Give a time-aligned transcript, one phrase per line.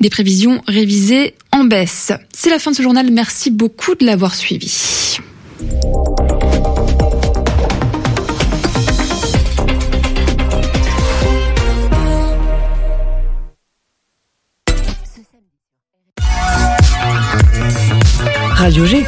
[0.00, 2.12] Des prévisions révisées en baisse.
[2.32, 3.10] C'est la fin de ce journal.
[3.10, 5.18] Merci beaucoup de l'avoir suivi.
[18.54, 19.04] Radio G.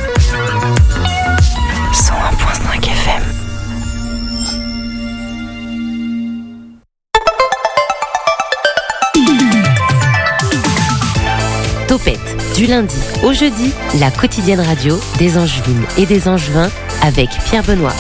[12.71, 16.71] lundi au jeudi, la quotidienne radio des Angevines et des Angevins
[17.03, 17.93] avec Pierre Benoît.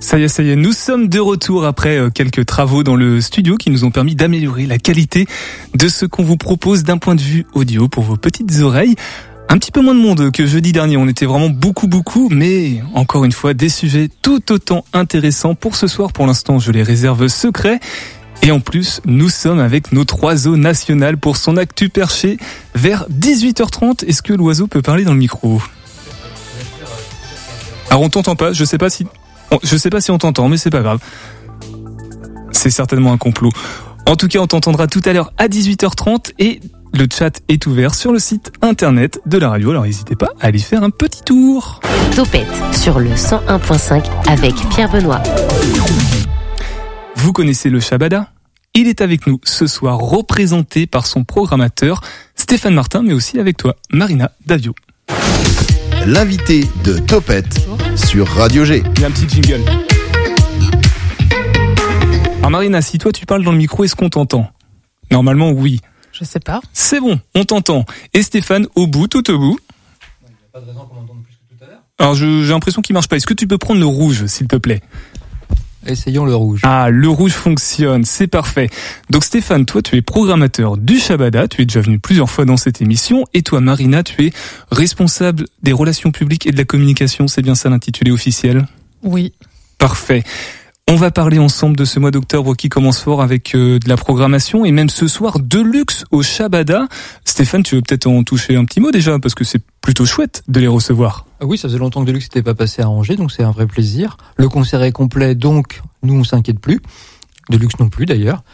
[0.00, 2.96] Ça y est, ça y est, nous sommes de retour après euh, quelques travaux dans
[2.96, 5.26] le studio qui nous ont permis d'améliorer la qualité
[5.74, 8.94] de ce qu'on vous propose d'un point de vue audio pour vos petites oreilles.
[9.50, 12.82] Un petit peu moins de monde que jeudi dernier, on était vraiment beaucoup beaucoup, mais
[12.94, 16.14] encore une fois des sujets tout autant intéressants pour ce soir.
[16.14, 17.78] Pour l'instant, je les réserve secrets.
[18.46, 22.36] Et en plus, nous sommes avec notre oiseau national pour son actu perché
[22.74, 24.04] vers 18h30.
[24.04, 25.62] Est-ce que l'oiseau peut parler dans le micro?
[27.88, 29.06] Alors on t'entend pas, je sais pas si
[29.62, 30.98] je sais pas si on t'entend, mais c'est pas grave.
[32.52, 33.50] C'est certainement un complot.
[34.06, 36.60] En tout cas, on t'entendra tout à l'heure à 18h30 et
[36.92, 40.48] le chat est ouvert sur le site internet de la radio, alors n'hésitez pas à
[40.48, 41.80] aller faire un petit tour.
[42.14, 45.22] Topette sur le 101.5 avec Pierre Benoît.
[47.16, 48.33] Vous connaissez le Shabada?
[48.76, 52.00] Il est avec nous ce soir, représenté par son programmateur
[52.34, 54.74] Stéphane Martin, mais aussi avec toi, Marina Davio.
[56.04, 58.82] L'invité de Topette sur Radio G.
[58.96, 59.62] Il y a un petit jingle.
[62.38, 64.50] Alors Marina, si toi tu parles dans le micro, est-ce qu'on t'entend?
[65.12, 65.80] Normalement oui.
[66.10, 66.60] Je sais pas.
[66.72, 67.84] C'est bon, on t'entend.
[68.12, 69.60] Et Stéphane, au bout, tout au bout.
[70.52, 71.82] pas de raison qu'on m'entende plus que tout à l'heure.
[72.00, 73.14] Alors j'ai l'impression qu'il marche pas.
[73.14, 74.82] Est-ce que tu peux prendre le rouge, s'il te plaît?
[75.86, 76.60] Essayons le rouge.
[76.64, 78.70] Ah, le rouge fonctionne, c'est parfait.
[79.10, 82.56] Donc Stéphane, toi tu es programmateur du Shabada, tu es déjà venu plusieurs fois dans
[82.56, 84.32] cette émission, et toi Marina, tu es
[84.70, 88.66] responsable des relations publiques et de la communication, c'est bien ça l'intitulé officiel?
[89.02, 89.32] Oui.
[89.78, 90.24] Parfait.
[90.86, 93.96] On va parler ensemble de ce mois d'octobre qui commence fort avec euh, de la
[93.96, 96.88] programmation et même ce soir de luxe au Shabada.
[97.24, 100.42] Stéphane, tu veux peut-être en toucher un petit mot déjà parce que c'est plutôt chouette
[100.46, 101.24] de les recevoir.
[101.40, 103.50] Ah oui, ça faisait longtemps que Deluxe n'était pas passé à Angers, donc c'est un
[103.50, 104.18] vrai plaisir.
[104.36, 106.80] Le concert est complet, donc nous on s'inquiète plus.
[107.48, 108.44] Deluxe non plus d'ailleurs,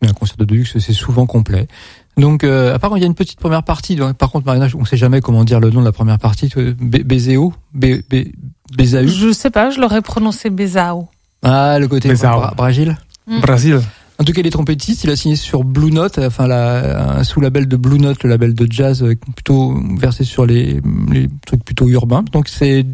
[0.00, 1.68] mais un concert de Deluxe c'est souvent complet.
[2.16, 3.96] Donc, euh, à part il y a une petite première partie.
[3.96, 6.18] Donc, par contre, Marina, on ne sait jamais comment dire le nom de la première
[6.18, 6.48] partie.
[6.80, 11.08] Bézéo, Bézao, Je sais pas, je l'aurais prononcé Bézao.
[11.44, 12.96] Ah, le côté Bra Brésil.
[13.26, 13.40] Mm.
[13.40, 13.80] Brésil.
[14.18, 15.04] En tout cas, il est trompettiste.
[15.04, 18.54] Il a signé sur Blue Note, enfin la, un sous-label de Blue Note, le label
[18.54, 22.24] de jazz euh, plutôt versé sur les, les trucs plutôt urbains.
[22.32, 22.84] Donc c'est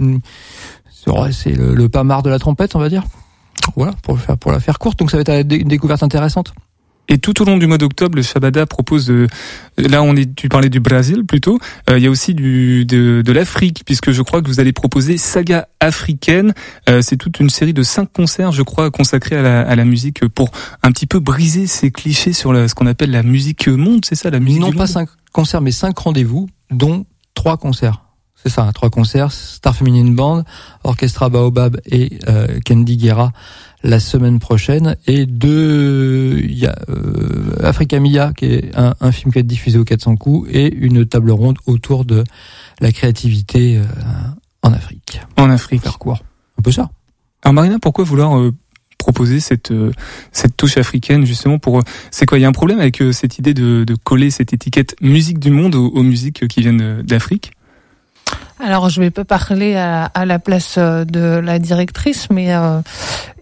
[1.33, 3.05] c'est le, le pas marre de la trompette, on va dire.
[3.77, 4.99] Voilà, pour le faire pour la faire courte.
[4.99, 6.53] Donc ça va être une découverte intéressante.
[7.11, 9.27] Et tout au long du mois d'octobre, le Shabada propose, euh,
[9.77, 11.59] là on est, tu parlais du Brésil plutôt,
[11.91, 14.73] euh, il y a aussi du, de, de l'Afrique, puisque je crois que vous allez
[14.73, 16.55] proposer Saga africaine.
[16.89, 19.85] Euh, c'est toute une série de cinq concerts, je crois, consacrés à la, à la
[19.85, 20.53] musique pour
[20.85, 24.15] un petit peu briser ces clichés sur la, ce qu'on appelle la musique monde, c'est
[24.15, 27.05] ça, la musique Non du pas monde cinq concerts, mais cinq rendez-vous, dont
[27.35, 28.03] trois concerts.
[28.43, 29.33] C'est ça, trois concerts.
[29.33, 30.45] Star Feminine Band,
[30.85, 33.33] Orchestra Baobab et euh, Candy Guerra
[33.83, 34.97] la semaine prochaine.
[35.07, 39.41] Et deux, il y a euh, Africa Mia, qui est un, un film qui va
[39.41, 42.25] être diffusé au 400 coups, et une table ronde autour de
[42.81, 43.85] la créativité euh,
[44.63, 45.21] en Afrique.
[45.37, 45.83] en Afrique.
[45.83, 46.23] Faire court.
[46.59, 46.91] Un peu ça.
[47.43, 48.53] Alors Marina, pourquoi vouloir euh,
[48.99, 49.93] proposer cette euh,
[50.31, 52.39] cette touche africaine justement pour euh, c'est quoi?
[52.39, 55.39] Il y a un problème avec euh, cette idée de, de coller cette étiquette musique
[55.39, 57.53] du monde aux, aux musiques qui viennent d'Afrique?
[58.63, 62.81] Alors, je vais pas parler à, à la place euh, de la directrice, mais euh,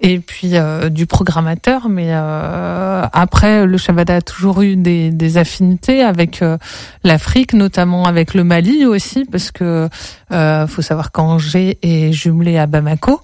[0.00, 5.36] et puis euh, du programmateur, mais euh, après, le Shabada a toujours eu des, des
[5.36, 6.42] affinités avec
[7.02, 9.88] l'Afrique, notamment avec le Mali aussi, parce que
[10.30, 13.20] euh, faut savoir qu'Angers est jumelé à Bamako,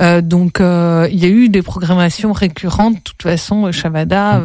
[0.00, 4.40] Euh, donc euh, il y a eu des programmations récurrentes, de toute façon, Shabada.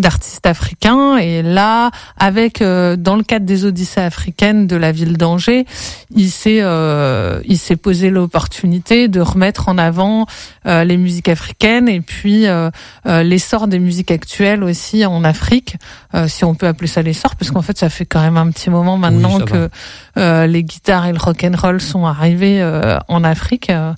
[0.00, 1.16] D'artistes africains.
[1.18, 5.66] Et là avec euh, dans le cadre des Odyssées africaines de la ville d'Angers
[6.14, 10.26] il s'est euh, il s'est posé l'opportunité de remettre en avant
[10.66, 12.70] euh, les musiques africaines et puis euh,
[13.06, 15.76] euh, l'essor des musiques actuelles aussi en Afrique
[16.14, 18.50] euh, si on peut appeler ça l'essor parce qu'en fait ça fait quand même un
[18.50, 19.68] petit moment maintenant ça que
[20.16, 23.70] euh, les guitares et le rock and roll sont arrivés euh, en Afrique.
[23.70, 23.92] Euh,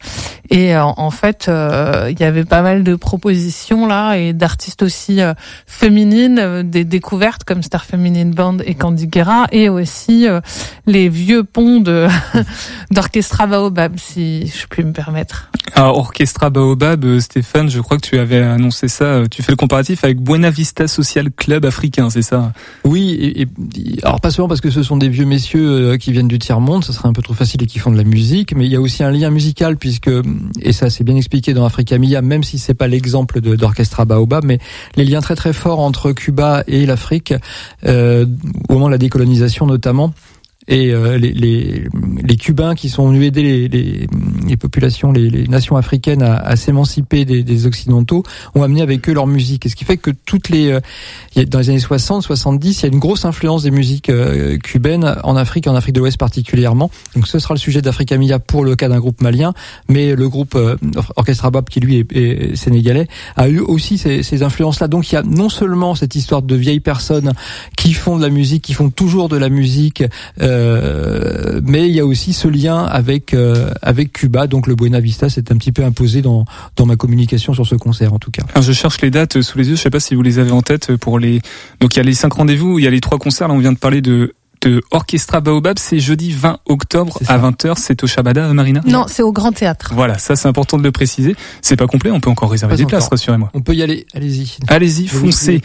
[0.50, 4.82] et euh, en fait euh, il y avait pas mal de propositions là et d'artistes
[4.82, 5.32] aussi euh,
[5.66, 10.40] féminines euh, des découvertes comme Star Feminine Band et Candy Guerra et aussi euh,
[10.86, 12.08] les vieux ponts de
[12.90, 18.06] d'Orchestra Baobab si je puis me permettre Alors, Orchestra Baobab, euh, Stéphane, je crois que
[18.06, 19.04] tu avais annoncé ça.
[19.04, 22.52] euh, Tu fais le comparatif avec Buena Vista Social Club africain, c'est ça?
[22.84, 23.46] Oui, et, et-
[24.02, 26.84] alors pas seulement parce que ce sont des vieux messieurs euh, qui viennent du tiers-monde,
[26.84, 28.76] ça serait un peu trop facile et qui font de la musique, mais il y
[28.76, 30.10] a aussi un lien musical puisque,
[30.60, 34.44] et ça c'est bien expliqué dans Africa Mia, même si c'est pas l'exemple d'Orchestra Baobab,
[34.44, 34.58] mais
[34.96, 37.34] les liens très très forts entre Cuba et l'Afrique,
[37.86, 38.26] euh,
[38.68, 40.12] au moment de la décolonisation notamment,
[40.68, 41.88] et euh, les, les,
[42.22, 44.06] les Cubains qui sont venus aider les, les,
[44.46, 48.22] les populations, les, nations africaines à, à s'émanciper des, des Occidentaux,
[48.54, 49.66] ont amené avec eux leur musique.
[49.66, 52.88] Et ce qui fait que toutes les, euh, dans les années 60, 70, il y
[52.90, 56.90] a une grosse influence des musiques euh, cubaines en Afrique, en Afrique de l'Ouest particulièrement.
[57.14, 59.54] Donc ce sera le sujet d'Africa Mia pour le cas d'un groupe malien,
[59.88, 60.76] mais le groupe euh,
[61.16, 64.88] Orchestra Bab, qui lui est, est sénégalais, a eu aussi ces, ces influences-là.
[64.88, 67.32] Donc il y a non seulement cette histoire de vieilles personnes
[67.76, 70.04] qui font de la musique, qui font toujours de la musique,
[70.40, 70.51] euh,
[71.64, 74.46] mais il y a aussi ce lien avec euh, avec Cuba.
[74.46, 76.44] Donc le Buena Vista s'est un petit peu imposé dans
[76.76, 78.42] dans ma communication sur ce concert en tout cas.
[78.54, 80.38] Alors, je cherche les dates euh, sous les yeux, je sais pas si vous les
[80.38, 81.40] avez en tête euh, pour les...
[81.80, 83.58] Donc il y a les cinq rendez-vous, il y a les trois concerts, là on
[83.58, 88.06] vient de parler de de Orchestra Baobab, c'est jeudi 20 octobre à 20h, c'est au
[88.06, 88.80] Shabada, euh, Marina?
[88.86, 89.90] Non, c'est au Grand Théâtre.
[89.92, 91.34] Voilà, ça c'est important de le préciser.
[91.62, 93.18] C'est pas complet, on peut encore réserver Pas des places, encore.
[93.18, 93.50] rassurez-moi.
[93.54, 94.56] On peut y aller, allez-y.
[94.68, 95.60] Allez-y, foncez.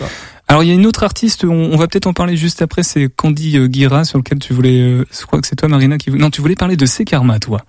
[0.48, 2.84] Alors il y a une autre artiste, on, on va peut-être en parler juste après,
[2.84, 5.98] c'est Candy euh, Guira sur lequel tu voulais, euh, je crois que c'est toi Marina
[5.98, 7.64] qui, non tu voulais parler de C'est Karma toi.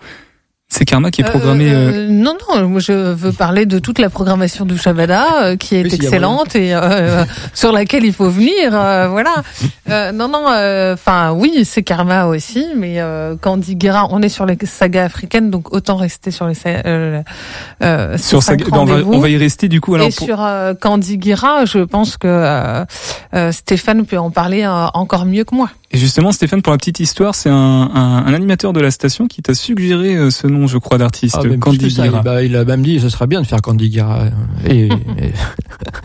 [0.70, 1.73] C'est Karma qui est programmé.
[1.73, 5.25] Euh, euh, euh, non, non, moi je veux parler de toute la programmation du Shabada
[5.43, 7.25] euh, qui est Oui, excellente et euh,
[7.55, 8.70] sur laquelle il faut venir.
[8.75, 9.35] euh, voilà.
[9.91, 10.44] Euh, non, non.
[10.93, 15.50] Enfin, oui, c'est Karma aussi, mais euh, Candy Guerra, on est sur les sagas africaines,
[15.50, 17.23] donc autant rester sur les euh,
[17.82, 19.94] euh, sur sa, cinq ben, on, va, on y rester du coup.
[19.94, 22.85] Alors et pour- sur euh, Candy Guerra, je pense que euh,
[23.35, 25.71] euh, Stéphane peut en parler euh, encore mieux que moi.
[25.90, 29.26] Et justement, Stéphane, pour la petite histoire, c'est un, un, un animateur de la station
[29.26, 32.64] qui t'a suggéré euh, ce nom, je crois, d'artiste, Ah, Candy ça, bah, il a
[32.67, 34.25] même dit ce serait bien de faire Candy Guerra.
[34.67, 34.88] Et, et-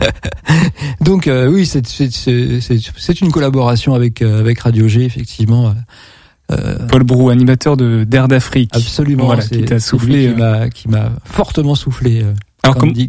[1.04, 5.74] Donc euh, oui, c'est une collaboration avec euh, avec Radio G effectivement.
[6.52, 8.70] Euh, Paul Brou, animateur de d'Air d'Afrique.
[8.74, 10.28] absolument, Voilà, qui t'a soufflé.
[10.28, 10.58] lui qui euh.
[10.60, 12.24] m'a qui m'a fortement soufflé.
[12.64, 13.08] Alors Candy,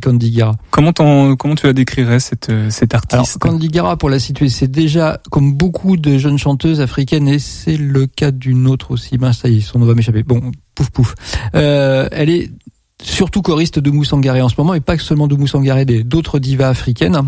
[0.70, 0.92] comment
[1.36, 4.70] comment tu la décrirais cette euh, cet Alors artiste Candy Guerra, pour la situer, c'est
[4.70, 9.18] déjà comme beaucoup de jeunes chanteuses africaines, et c'est le cas d'une autre aussi.
[9.18, 10.24] Ben ça y est, son nom va m'échapper.
[10.24, 11.16] Bon, pouf pouf.
[11.56, 12.52] Euh, elle est
[13.02, 17.22] surtout choriste de Moussangaré en ce moment, et pas seulement de Moussangaré, d'autres divas africaines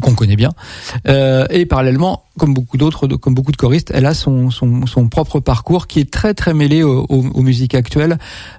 [0.00, 0.50] qu'on connaît bien.
[1.08, 5.08] Euh, et parallèlement, comme beaucoup d'autres, comme beaucoup de choristes, elle a son, son, son
[5.08, 8.16] propre parcours qui est très très mêlé aux, aux- aux musiques actuelles.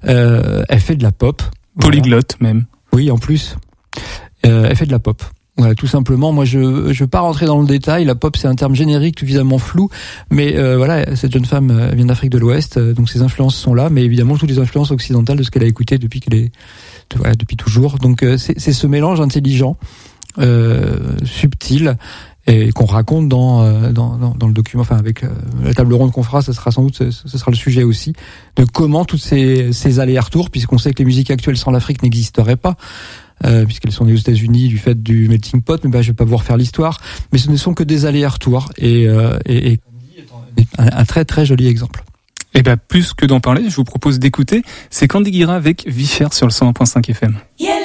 [0.08, 1.42] Euh, elle fait de la pop.
[1.82, 1.98] Voilà.
[2.02, 2.66] Polyglotte même.
[2.94, 3.56] Oui, en plus,
[4.46, 5.24] euh, elle fait de la pop.
[5.58, 6.32] Voilà, tout simplement.
[6.32, 8.06] Moi, je je veux pas rentrer dans le détail.
[8.06, 9.90] La pop, c'est un terme générique, suffisamment flou.
[10.30, 13.56] Mais euh, voilà, cette jeune femme euh, vient d'Afrique de l'Ouest, euh, donc ses influences
[13.56, 13.90] sont là.
[13.90, 16.52] Mais évidemment, toutes les influences occidentales de ce qu'elle a écouté depuis qu'elle est,
[17.16, 18.00] voilà, depuis toujours.
[18.00, 19.78] Donc euh, c'est c'est ce mélange intelligent,
[20.40, 21.98] euh, subtil.
[22.54, 25.30] Et qu'on raconte dans, euh, dans, dans, dans le document, enfin avec euh,
[25.64, 28.14] la table ronde qu'on fera, ce sera sans doute, ce, ce sera le sujet aussi,
[28.58, 32.58] de comment toutes ces, ces allers-retours, puisqu'on sait que les musiques actuelles sans l'Afrique n'existeraient
[32.58, 32.76] pas,
[33.46, 36.14] euh, puisqu'elles sont nées aux États-Unis du fait du melting pot, mais bah, je vais
[36.14, 37.00] pas vous refaire l'histoire.
[37.32, 39.80] Mais ce ne sont que des allers-retours et, euh, et, et
[40.78, 42.04] un, un très très joli exemple.
[42.54, 44.62] Et ben plus que d'en parler, je vous propose d'écouter.
[44.90, 47.38] C'est Candy Guira avec Vicher sur le 101.5 FM.
[47.60, 47.81] Yelle,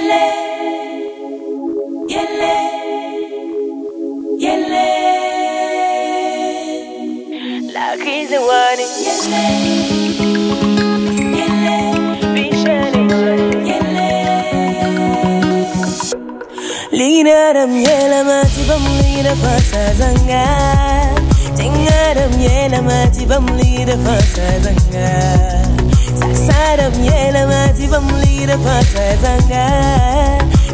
[16.92, 20.46] Linarım yelemati bam lira fasa zanga.
[21.56, 25.08] Tingarım yelemati bam lira fasa zanga.
[26.20, 29.66] Sasarım yelemati bam lira fasa zanga.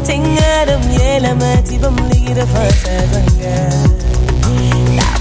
[0.07, 4.12] Tingarım yelemati bam lira fasa zanga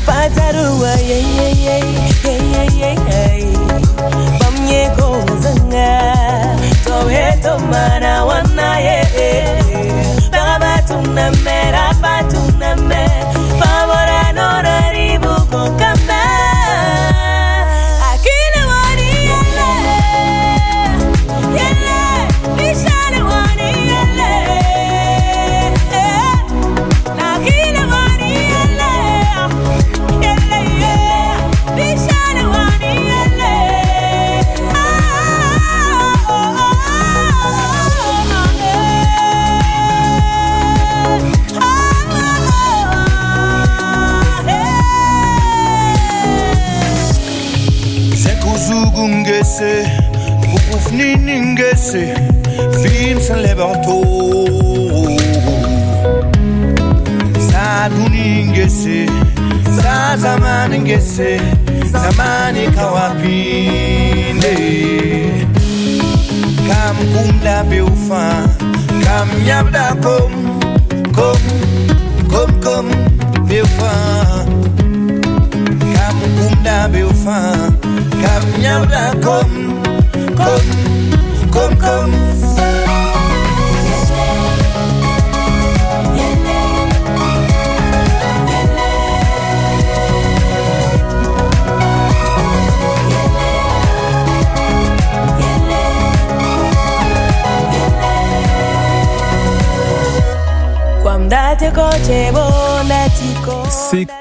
[0.07, 0.93] bataruwa
[4.41, 5.07] bamyeko
[5.43, 5.91] zanga
[6.85, 7.27] tohe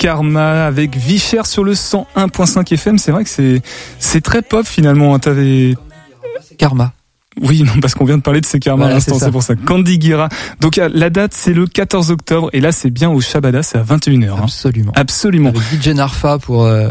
[0.02, 2.98] Karma avec Vichère sur le 101.5 FM.
[2.98, 3.62] C'est vrai que c'est
[4.00, 5.14] c'est très pop finalement.
[5.14, 5.20] hein.
[5.20, 5.76] T'avais
[6.58, 6.94] Karma.
[7.40, 9.44] oui, non, parce qu'on vient de parler de ces karma Voilà, à l'instant, c'est pour
[9.44, 9.56] ça.
[9.56, 10.28] Candy Guira.
[10.60, 13.78] Donc euh, la date, c'est le 14 octobre, et là, c'est bien au Shabada, c'est
[13.78, 14.30] à 21h.
[14.32, 14.40] hein.
[14.44, 14.92] Absolument.
[14.96, 15.50] Absolument.
[15.50, 16.90] Avec DJ Narfa pour euh,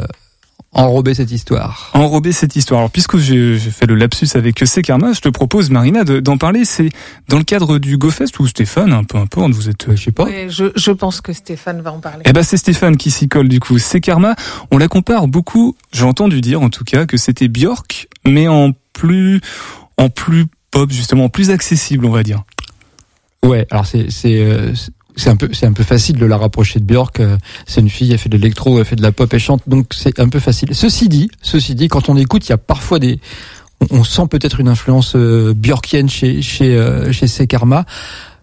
[0.73, 1.91] enrober cette histoire.
[1.95, 2.81] Enrober cette histoire.
[2.81, 6.21] Alors, puisque j'ai j'ai fait le lapsus avec ces karma, je te propose, Marina, de-
[6.21, 6.65] d'en parler.
[6.65, 6.91] C'est
[7.29, 10.25] dans le cadre du GoFest ou Stéphane, un peu importe, vous êtes, Je sais pas.
[10.25, 12.23] Oui, je, je pense que Stéphane va en parler.
[12.25, 13.79] Eh ben c'est Stéphane qui s'y colle du coup.
[13.79, 14.37] C'est Karma.
[14.71, 15.77] On la compare beaucoup.
[15.93, 19.41] J'ai entendu dire en tout cas que c'était Björk, mais en plus,
[19.97, 22.45] en plus pop justement, en plus accessible on va dire.
[23.45, 24.73] Ouais, alors c'est c'est euh,
[25.17, 27.21] c'est un peu c'est un peu facile de la rapprocher de Björk.
[27.21, 27.37] euh,
[27.67, 29.89] C'est une fille, elle fait de l'électro, elle fait de la pop, elle chante, donc
[29.93, 30.75] c'est un peu facile.
[30.75, 33.21] Ceci dit, ceci dit, quand on écoute, il y a parfois des
[33.91, 37.87] on, sent peut-être une influence euh, björkienne chez chez euh, chez Sekarma.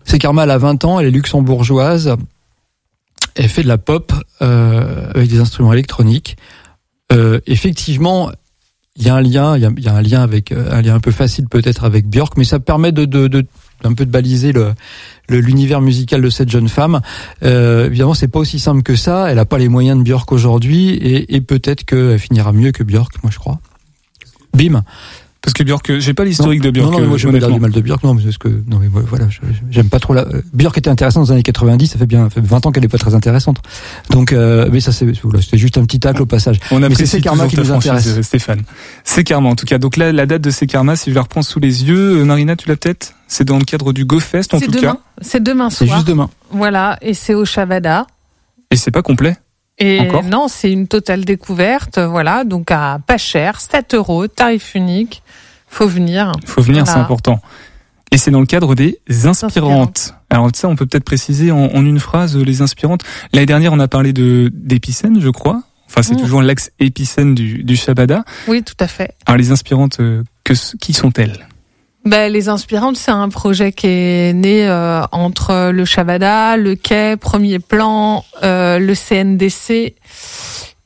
[0.03, 2.15] Sekarma elle a 20 ans, elle est luxembourgeoise.
[3.35, 6.37] Elle fait de la pop euh, avec des instruments électroniques.
[7.45, 8.31] Effectivement,
[8.95, 10.95] il y a un lien, il y a, y a un lien avec un lien
[10.95, 13.45] un peu facile peut-être avec Björk, mais ça permet de, de, de
[13.83, 14.73] un peu de baliser le
[15.29, 17.01] l'univers musical de cette jeune femme.
[17.43, 19.29] Euh, évidemment, c'est pas aussi simple que ça.
[19.29, 22.83] Elle a pas les moyens de Björk aujourd'hui, et, et peut-être qu'elle finira mieux que
[22.83, 23.59] Björk, moi je crois.
[24.53, 24.83] Bim.
[25.47, 26.87] Parce que Björk, j'ai pas l'historique de Björk.
[26.87, 28.33] Non, non, mais moi je euh, veux pas du mal de Björk, non, mais c'est
[28.33, 29.27] ce que, non, mais voilà,
[29.71, 32.31] j'aime pas trop la, Björk était intéressante dans les années 90, ça fait bien, ça
[32.31, 33.59] fait 20 ans qu'elle est pas très intéressante.
[34.09, 35.07] Donc, euh, mais ça c'est,
[35.39, 36.59] c'était juste un petit tacle au passage.
[36.69, 38.19] On apprécie c'est Karma qui nous intéresse.
[38.23, 38.63] Stéphane.
[39.05, 39.77] C'est Karma en tout cas.
[39.77, 42.25] Donc là, la date de ces Karma, si je la reprends sous les yeux, euh,
[42.25, 43.13] Marina, tu l'as peut-être?
[43.29, 44.81] C'est dans le cadre du GoFest en C'est tout demain.
[44.95, 44.99] cas.
[45.21, 45.99] C'est demain C'est soir.
[45.99, 46.29] juste demain.
[46.51, 48.05] Voilà, et c'est au Shabada.
[48.69, 49.37] Et c'est pas complet.
[49.79, 50.23] Et Encore?
[50.23, 55.21] non, c'est une totale découverte, voilà, donc à pas cher, 7 euros, tarif unique.
[55.67, 56.31] Faut venir.
[56.45, 56.93] Faut venir, Voilà.
[56.99, 57.39] c'est important.
[58.11, 60.13] Et c'est dans le cadre des inspirantes.
[60.29, 63.03] Alors ça, on peut peut-être préciser en, en une phrase euh, les inspirantes.
[63.33, 65.61] L'année dernière, on a parlé de d'épicène, je crois.
[65.89, 66.21] Enfin, c'est Mm.
[66.21, 68.23] toujours l'axe épicène du, du Shabada.
[68.47, 69.13] Oui, tout à fait.
[69.25, 71.46] Alors les inspirantes, euh, que, qui sont-elles?
[72.07, 77.17] Ben, les inspirantes, c'est un projet qui est né euh, entre le Shabada, le Quai,
[77.17, 79.93] Premier Plan, euh, le CNDC,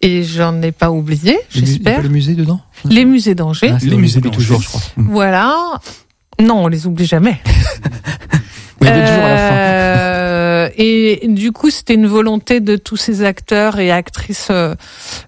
[0.02, 1.98] et j'en ai pas oublié, j'espère.
[1.98, 2.60] pas le musée dedans?
[2.86, 3.72] Les musées d'Angers.
[3.72, 4.36] Ah, Les musées d'Angers.
[4.36, 4.82] toujours, je crois.
[4.98, 5.80] Voilà.
[6.40, 7.40] Non, on les oublie jamais.
[8.82, 9.54] Y avait toujours à la fin.
[9.54, 14.74] Euh, et du coup, c'était une volonté de tous ces acteurs et actrices euh,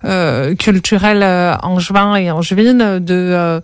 [0.06, 3.62] euh, culturelles euh, angevins et angevines de euh,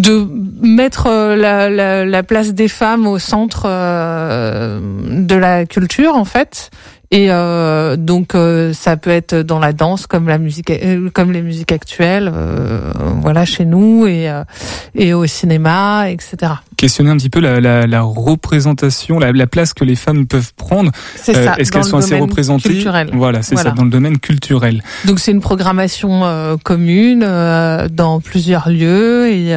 [0.00, 0.26] de
[0.62, 6.24] mettre euh, la, la, la place des femmes au centre euh, de la culture en
[6.24, 6.70] fait
[7.12, 11.32] et euh, donc euh, ça peut être dans la danse comme la musique euh, comme
[11.32, 14.44] les musiques actuelles euh, voilà chez nous et euh,
[14.94, 19.74] et au cinéma etc Questionner un petit peu la, la, la représentation, la, la place
[19.74, 20.90] que les femmes peuvent prendre.
[21.14, 23.10] c'est ça Est-ce dans qu'elles le sont assez domaine représentées culturel.
[23.12, 23.70] Voilà, c'est Voilà.
[23.70, 24.82] ça, dans le domaine culturel.
[25.04, 29.54] Donc c'est une programmation euh, commune euh, dans plusieurs lieux et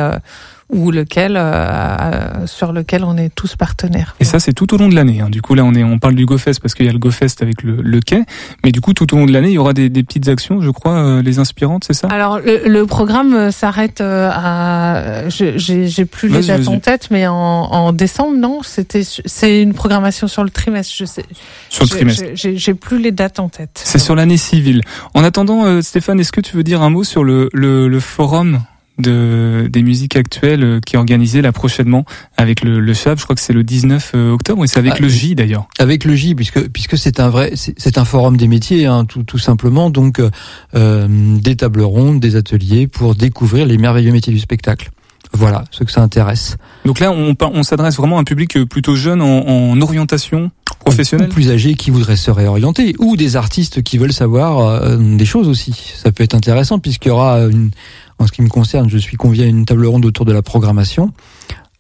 [0.73, 4.15] où lequel euh, sur lequel on est tous partenaires.
[4.19, 5.21] Et ça, c'est tout au long de l'année.
[5.21, 5.29] hein.
[5.29, 7.41] Du coup, là, on est, on parle du GoFest parce qu'il y a le GoFest
[7.41, 8.23] avec le, le quai.
[8.63, 10.61] Mais du coup, tout au long de l'année, il y aura des, des petites actions,
[10.61, 12.07] je crois, euh, les inspirantes, c'est ça?
[12.07, 17.07] Alors le, le programme euh, s'arrête euh, à je- j'ai plus les dates en tête
[17.11, 18.61] mais en, en décembre non?
[18.63, 21.23] C'était c'est une programmation sur le trimestre je sais
[21.69, 22.23] Sur le trimestre.
[22.35, 23.81] j'ai plus les dates en tête.
[23.83, 24.81] C'est sur l'année civile.
[25.13, 27.99] En attendant, euh, Stéphane, est-ce que tu veux dire un mot sur le, le, le
[27.99, 28.59] forum?
[28.97, 32.05] De, des musiques actuelles euh, qui est organisé là prochainement
[32.37, 35.01] avec le, le CHAB Je crois que c'est le 19 octobre et c'est avec Ah,
[35.01, 35.67] le J d'ailleurs.
[35.79, 39.23] Avec le J, puisque puisque c'est un vrai, c'est un forum des métiers, hein, tout
[39.23, 39.89] tout simplement.
[39.89, 40.29] Donc euh,
[40.75, 41.07] euh,
[41.39, 44.91] des tables rondes, des ateliers pour découvrir les merveilleux métiers du spectacle.
[45.35, 46.57] Voilà, ceux que ça intéresse.
[46.85, 50.51] Donc là, on, on s'adresse vraiment à un public euh, plutôt jeune en, en orientation
[50.79, 51.29] professionnelle.
[51.29, 55.25] Ou plus âgés qui voudraient se réorienter, ou des artistes qui veulent savoir euh, des
[55.25, 55.93] choses aussi.
[55.95, 57.71] Ça peut être intéressant puisqu'il y aura une,
[58.19, 60.41] en ce qui me concerne, je suis convié à une table ronde autour de la
[60.41, 61.11] programmation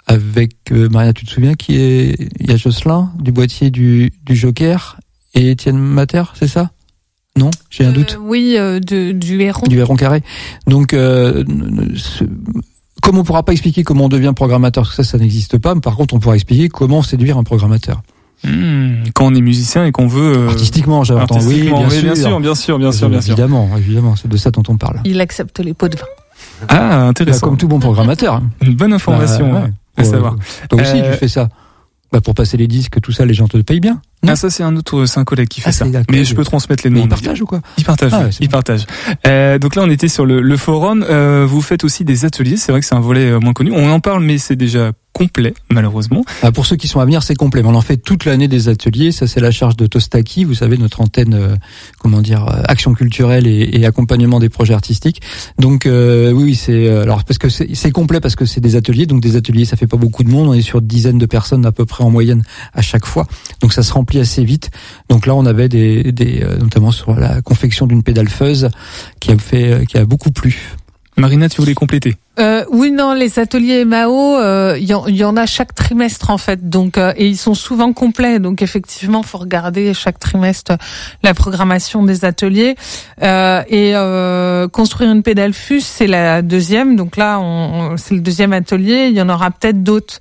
[0.05, 4.11] avec euh, Maria, tu te souviens qui est Il y a Jocelyn du boîtier du,
[4.25, 4.97] du Joker
[5.33, 6.71] et Étienne Mater, c'est ça?
[7.37, 8.17] Non, j'ai un doute.
[8.19, 9.65] Euh, oui, euh, de, du héron.
[9.65, 10.21] Du héron carré.
[10.67, 11.43] Donc, euh,
[11.95, 12.25] ce-
[13.01, 15.73] comme on pourra pas expliquer comment on devient programmateur, ça, ça n'existe pas.
[15.73, 18.01] Mais par contre, on pourra expliquer comment séduire un programmateur.
[18.43, 20.37] Hmm, quand on est musicien et qu'on veut...
[20.37, 21.39] euh, Artistiquement, j'entends.
[21.43, 22.03] Oui, bien, oui, sûr.
[22.03, 23.31] bien sûr, bien sûr, bien sûr, bien sûr.
[23.33, 24.99] Évidemment, évidemment, c'est de ça dont on parle.
[25.05, 26.05] Il accepte les pots de vin.
[26.61, 27.47] Ah, Bah, intéressant.
[27.47, 28.35] comme tout bon programmateur.
[28.35, 28.43] hein.
[28.61, 29.71] Une bonne information Bah, ouais, ouais.
[29.97, 30.35] à savoir.
[30.69, 31.49] Toi aussi, Euh, tu fais ça.
[32.11, 34.01] Bah, pour passer les disques, tout ça, les gens te payent bien.
[34.23, 35.85] Non Ah, ça c'est un autre, c'est un collègue qui fait Ah, ça.
[36.11, 37.03] Mais je peux transmettre les noms.
[37.03, 37.61] ils partagent ou quoi?
[37.77, 38.51] Il partage, Ah, ouais, il bon.
[38.51, 38.85] partage.
[39.27, 41.05] Euh, donc là, on était sur le, le forum.
[41.09, 42.57] Euh, vous faites aussi des ateliers.
[42.57, 43.71] C'est vrai que c'est un volet euh, moins connu.
[43.73, 46.25] On en parle, mais c'est déjà complet, malheureusement.
[46.41, 47.61] Ah, Pour ceux qui sont à venir, c'est complet.
[47.61, 49.11] Mais On en fait toute l'année des ateliers.
[49.11, 50.43] Ça, c'est la charge de Tostaki.
[50.43, 51.55] Vous savez, notre antenne, euh,
[51.99, 55.21] comment dire, euh, action culturelle et, et accompagnement des projets artistiques.
[55.59, 58.75] Donc, euh, oui, oui, c'est alors parce que c'est c'est complet parce que c'est des
[58.75, 59.05] ateliers.
[59.05, 60.47] Donc, des ateliers, ça fait pas beaucoup de monde.
[60.49, 62.41] On est sur dizaines de personnes à peu près en moyenne
[62.73, 63.27] à chaque fois.
[63.61, 64.69] Donc, ça se remplit assez vite.
[65.09, 68.69] Donc là, on avait des, des euh, notamment sur la confection d'une pédale fuzz
[69.19, 70.73] qui a fait, euh, qui a beaucoup plu.
[71.15, 75.23] Marina, tu voulais compléter Euh, oui, non, les ateliers MAO, euh, il y, en- y
[75.23, 78.39] en a chaque trimestre en fait, donc euh, et ils sont souvent complets.
[78.39, 80.71] Donc effectivement, faut regarder chaque trimestre
[81.21, 82.75] la programmation des ateliers
[83.21, 86.95] Euh, et euh, construire une pédale fus, c'est la deuxième.
[86.95, 89.09] Donc là, on, on- c'est le deuxième atelier.
[89.11, 90.17] Il y en aura peut-être d'autres.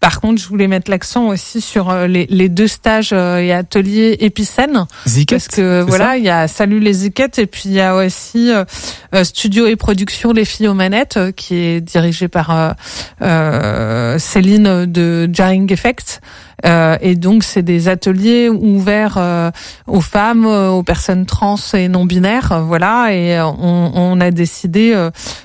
[0.00, 3.52] Par contre, je voulais mettre l'accent aussi sur euh, les, les deux stages euh, et
[3.52, 4.86] ateliers épicènes.
[5.06, 7.96] Ziket Parce que voilà, il y a Salut les équettes et puis il y a
[7.96, 12.74] aussi euh, Studio et Production Les Filles aux Manettes qui est dirigé par
[13.22, 16.20] euh, Céline de Jarring Effect.
[16.66, 19.50] Euh, et donc c'est des ateliers ouverts euh,
[19.86, 23.14] aux femmes, euh, aux personnes trans et non binaires, voilà.
[23.14, 24.92] Et on, on a décidé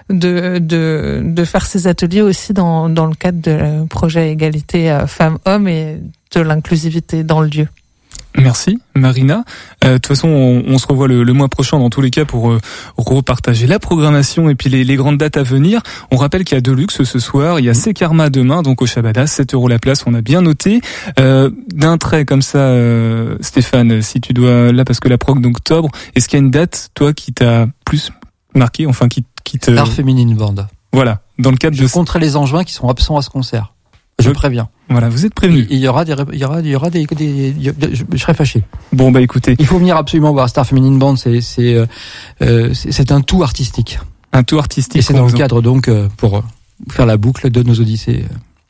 [0.10, 5.08] de, de de faire ces ateliers aussi dans dans le cadre de projet égalité euh,
[5.08, 6.00] femmes-hommes et
[6.36, 7.68] de l'inclusivité dans le lieu.
[8.36, 9.44] Merci, Marina.
[9.84, 12.10] Euh, De toute façon, on, on se revoit le, le mois prochain dans tous les
[12.10, 12.60] cas pour euh,
[12.98, 15.82] repartager la programmation et puis les, les grandes dates à venir.
[16.10, 18.82] On rappelle qu'il y a Deluxe ce soir, il y a C'est Karma demain, donc
[18.82, 20.82] au Shabada, 7 euros la place, on a bien noté.
[21.20, 25.39] Euh, D'un trait comme ça, euh, Stéphane, si tu dois, là parce que la prog
[25.39, 28.12] d'octobre, est-ce qu'il y a une date, toi, qui t'a plus
[28.56, 29.70] marqué, enfin qui, qui te...
[29.70, 30.56] Art Féminine Band.
[30.91, 31.88] Voilà, dans le cadre Je de...
[31.88, 33.73] compterai les Angevins qui sont absents à ce concert.
[34.19, 34.69] Je préviens.
[34.89, 35.67] Voilà, vous êtes prévenus.
[35.69, 38.34] Il y aura des, il y aura, il y aura des, des- je, je serai
[38.34, 38.63] fâché.
[38.91, 41.15] Bon, bah écoutez, Il faut venir absolument voir Star Feminine Band.
[41.15, 41.86] C'est, c'est, euh,
[42.41, 43.99] euh, c'est un tout artistique.
[44.32, 46.41] un tour artistique Et c'est dans le cadre donc euh, pour euh,
[46.91, 48.26] faire la boucle de nos odyssées,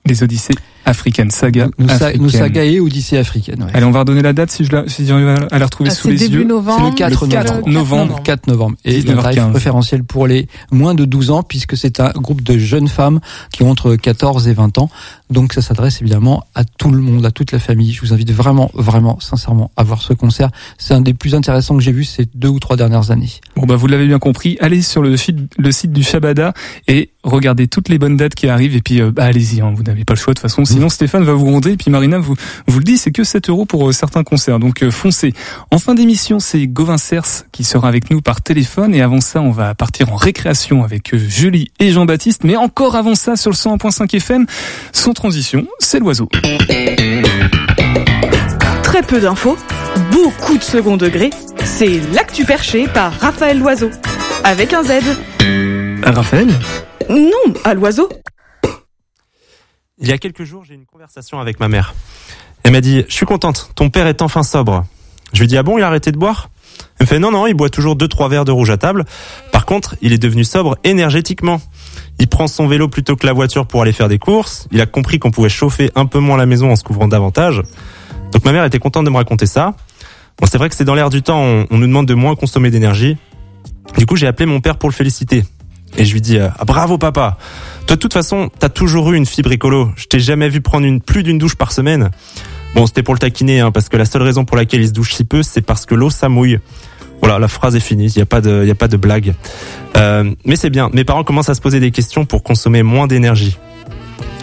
[0.06, 2.22] des Odyssées africaines, saga nos, sa- africaine.
[2.22, 3.64] nos sagas et odyssées africaines.
[3.64, 3.70] ouais.
[3.74, 5.90] Allez, on va redonner la date si je la, si j'arrive à à la retrouver
[5.92, 6.44] Ah, sous c'est les début yeux.
[6.46, 6.94] novembre.
[6.98, 7.68] C'est le 4 Le novembre.
[7.70, 8.24] novembre.
[8.24, 8.76] 4 novembre.
[8.86, 9.22] Et le 19h15.
[9.36, 13.20] tarif préférentiel pour les moins de 12 ans, puisque c'est un groupe de jeunes femmes
[13.52, 14.90] qui ont entre 14 et 20 ans.
[15.30, 17.92] Donc ça s'adresse évidemment à tout le monde, à toute la famille.
[17.92, 20.50] Je vous invite vraiment, vraiment, sincèrement à voir ce concert.
[20.78, 23.30] C'est un des plus intéressants que j'ai vu ces deux ou trois dernières années.
[23.56, 26.54] Bon bah vous l'avez bien compris, allez sur le site, le site du Shabada
[26.88, 29.84] et regardez toutes les bonnes dates qui arrivent et puis euh, bah allez-y, hein, vous
[29.84, 30.64] n'avez pas le choix de toute façon.
[30.74, 32.34] Sinon Stéphane va vous gronder et puis Marina vous
[32.66, 35.32] vous le dit, c'est que 7 euros pour euh, certains concerts, donc euh, foncez.
[35.70, 39.40] En fin d'émission, c'est Gauvin Cers qui sera avec nous par téléphone et avant ça,
[39.40, 42.44] on va partir en récréation avec euh, Julie et Jean-Baptiste.
[42.44, 44.48] Mais encore avant ça, sur le 101.5 FM,
[44.94, 46.28] sans transition, c'est l'oiseau.
[48.82, 49.60] Très peu d'infos,
[50.12, 51.30] beaucoup de second degré.
[51.64, 53.92] C'est l'actu perché par Raphaël Loiseau.
[54.44, 54.94] Avec un Z.
[56.04, 56.48] Raphaël?
[57.12, 58.10] Non, à l'oiseau.
[60.00, 61.94] Il y a quelques jours, j'ai eu une conversation avec ma mère.
[62.64, 64.86] Elle m'a dit, je suis contente, ton père est enfin sobre.
[65.34, 66.50] Je lui dis, ah bon, il a arrêté de boire?
[67.00, 69.06] Elle me fait, non, non, il boit toujours deux, trois verres de rouge à table.
[69.52, 71.62] Par contre, il est devenu sobre énergétiquement.
[72.20, 74.68] Il prend son vélo plutôt que la voiture pour aller faire des courses.
[74.72, 77.62] Il a compris qu'on pouvait chauffer un peu moins la maison en se couvrant davantage.
[78.32, 79.76] Donc ma mère était contente de me raconter ça.
[80.40, 82.36] Bon, c'est vrai que c'est dans l'air du temps, on, on nous demande de moins
[82.36, 83.18] consommer d'énergie.
[83.96, 85.44] Du coup, j'ai appelé mon père pour le féliciter.
[85.98, 87.38] Et je lui dis, ah, bravo papa.
[87.88, 89.92] Toi, de toute façon, t'as toujours eu une fibre écolo.
[89.96, 92.10] Je t'ai jamais vu prendre une, plus d'une douche par semaine.
[92.76, 94.94] Bon, c'était pour le taquiner, hein, parce que la seule raison pour laquelle il se
[94.94, 96.60] douche si peu, c'est parce que l'eau, ça mouille.
[97.22, 98.08] Voilà, la phrase est finie.
[98.08, 99.34] Il n'y a pas de, il a pas de blague.
[99.96, 100.90] Euh, mais c'est bien.
[100.94, 103.58] Mes parents commencent à se poser des questions pour consommer moins d'énergie.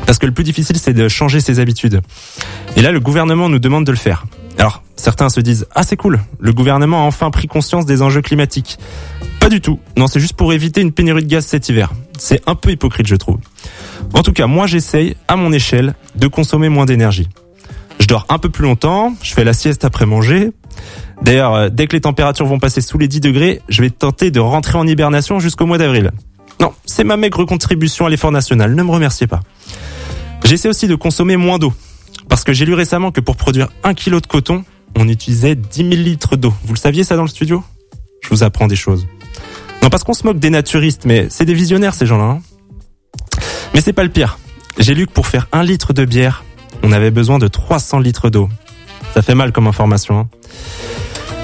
[0.07, 2.01] Parce que le plus difficile, c'est de changer ses habitudes.
[2.77, 4.25] Et là, le gouvernement nous demande de le faire.
[4.59, 6.21] Alors, certains se disent, ah, c'est cool.
[6.39, 8.79] Le gouvernement a enfin pris conscience des enjeux climatiques.
[9.41, 9.79] Pas du tout.
[9.97, 11.93] Non, c'est juste pour éviter une pénurie de gaz cet hiver.
[12.19, 13.39] C'est un peu hypocrite, je trouve.
[14.15, 17.29] En tout cas, moi, j'essaye, à mon échelle, de consommer moins d'énergie.
[18.01, 20.53] Je dors un peu plus longtemps, je fais la sieste après manger.
[21.23, 24.31] D'ailleurs, euh, dès que les températures vont passer sous les 10 degrés, je vais tenter
[24.31, 26.11] de rentrer en hibernation jusqu'au mois d'avril.
[26.61, 29.41] Non, c'est ma maigre contribution à l'effort national, ne me remerciez pas.
[30.45, 31.73] J'essaie aussi de consommer moins d'eau.
[32.31, 34.65] Parce que j'ai lu récemment que pour produire un kilo de coton,
[34.97, 36.55] on utilisait 10 000 litres d'eau.
[36.65, 37.63] Vous le saviez ça dans le studio?
[38.23, 39.07] Je vous apprends des choses.
[39.83, 42.25] Non, parce qu'on se moque des naturistes, mais c'est des visionnaires ces gens-là.
[42.25, 42.41] hein.
[43.75, 44.39] mais c'est pas le pire.
[44.79, 46.45] J'ai lu que pour faire un litre de bière,
[46.83, 48.49] on avait besoin de 300 litres d'eau.
[49.13, 50.21] Ça fait mal comme information.
[50.21, 50.29] hein.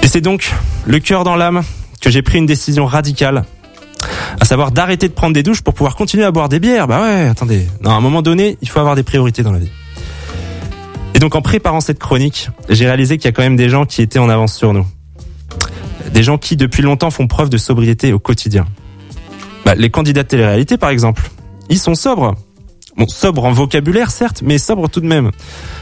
[0.03, 0.51] Et c'est donc
[0.85, 1.63] le cœur dans l'âme
[2.01, 3.43] que j'ai pris une décision radicale,
[4.39, 6.87] à savoir d'arrêter de prendre des douches pour pouvoir continuer à boire des bières.
[6.87, 7.67] Bah ouais, attendez.
[7.81, 9.71] Non, à un moment donné, il faut avoir des priorités dans la vie.
[11.17, 13.85] Et donc en préparant cette chronique, j'ai réalisé qu'il y a quand même des gens
[13.85, 14.85] qui étaient en avance sur nous.
[16.13, 18.67] Des gens qui depuis longtemps font preuve de sobriété au quotidien.
[19.65, 21.31] Bah, les candidats de télé-réalité par exemple,
[21.69, 22.35] ils sont sobres.
[22.97, 25.31] Bon, sobres en vocabulaire certes, mais sobres tout de même.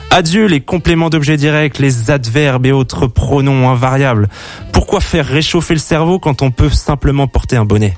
[0.09, 4.29] Adieu les compléments d'objets directs, les adverbes et autres pronoms invariables.
[4.71, 7.97] Pourquoi faire réchauffer le cerveau quand on peut simplement porter un bonnet?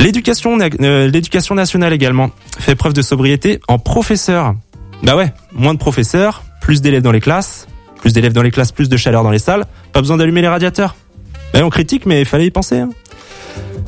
[0.00, 4.54] Euh, l'éducation nationale également fait preuve de sobriété en professeur.
[5.02, 7.66] Bah ouais, moins de professeurs, plus d'élèves dans les classes,
[8.00, 10.48] plus d'élèves dans les classes, plus de chaleur dans les salles, pas besoin d'allumer les
[10.48, 10.96] radiateurs.
[11.52, 12.78] Bah on critique, mais il fallait y penser.
[12.78, 12.90] hein.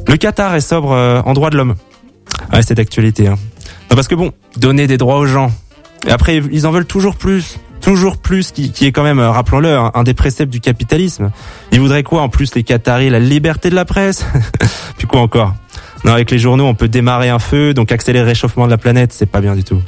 [0.07, 1.75] Le Qatar est sobre euh, en droit de l'homme.
[2.53, 3.27] Ouais, c'est d'actualité.
[3.27, 3.37] Hein.
[3.91, 5.51] Non, parce que bon, donner des droits aux gens.
[6.07, 7.59] Et après, ils en veulent toujours plus.
[7.81, 11.31] Toujours plus, qui, qui est quand même, euh, rappelons-le, un, un des préceptes du capitalisme.
[11.73, 14.27] Ils voudraient quoi en plus, les Qataris La liberté de la presse?
[14.99, 15.55] Puis quoi encore?
[16.05, 18.79] Non, avec les journaux, on peut démarrer un feu, donc accélérer le réchauffement de la
[18.79, 19.81] planète, c'est pas bien du tout.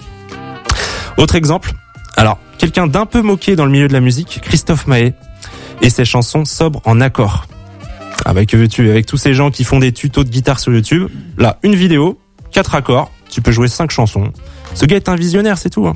[1.17, 1.73] Autre exemple,
[2.17, 5.15] alors, quelqu'un d'un peu moqué dans le milieu de la musique, Christophe Maé,
[5.83, 7.47] et ses chansons sobres en accord.
[8.25, 10.73] Ah bah que veux-tu, avec tous ces gens qui font des tutos de guitare sur
[10.73, 12.19] YouTube, là, une vidéo,
[12.53, 14.31] quatre accords, tu peux jouer cinq chansons.
[14.75, 15.87] Ce gars est un visionnaire, c'est tout.
[15.87, 15.95] hein.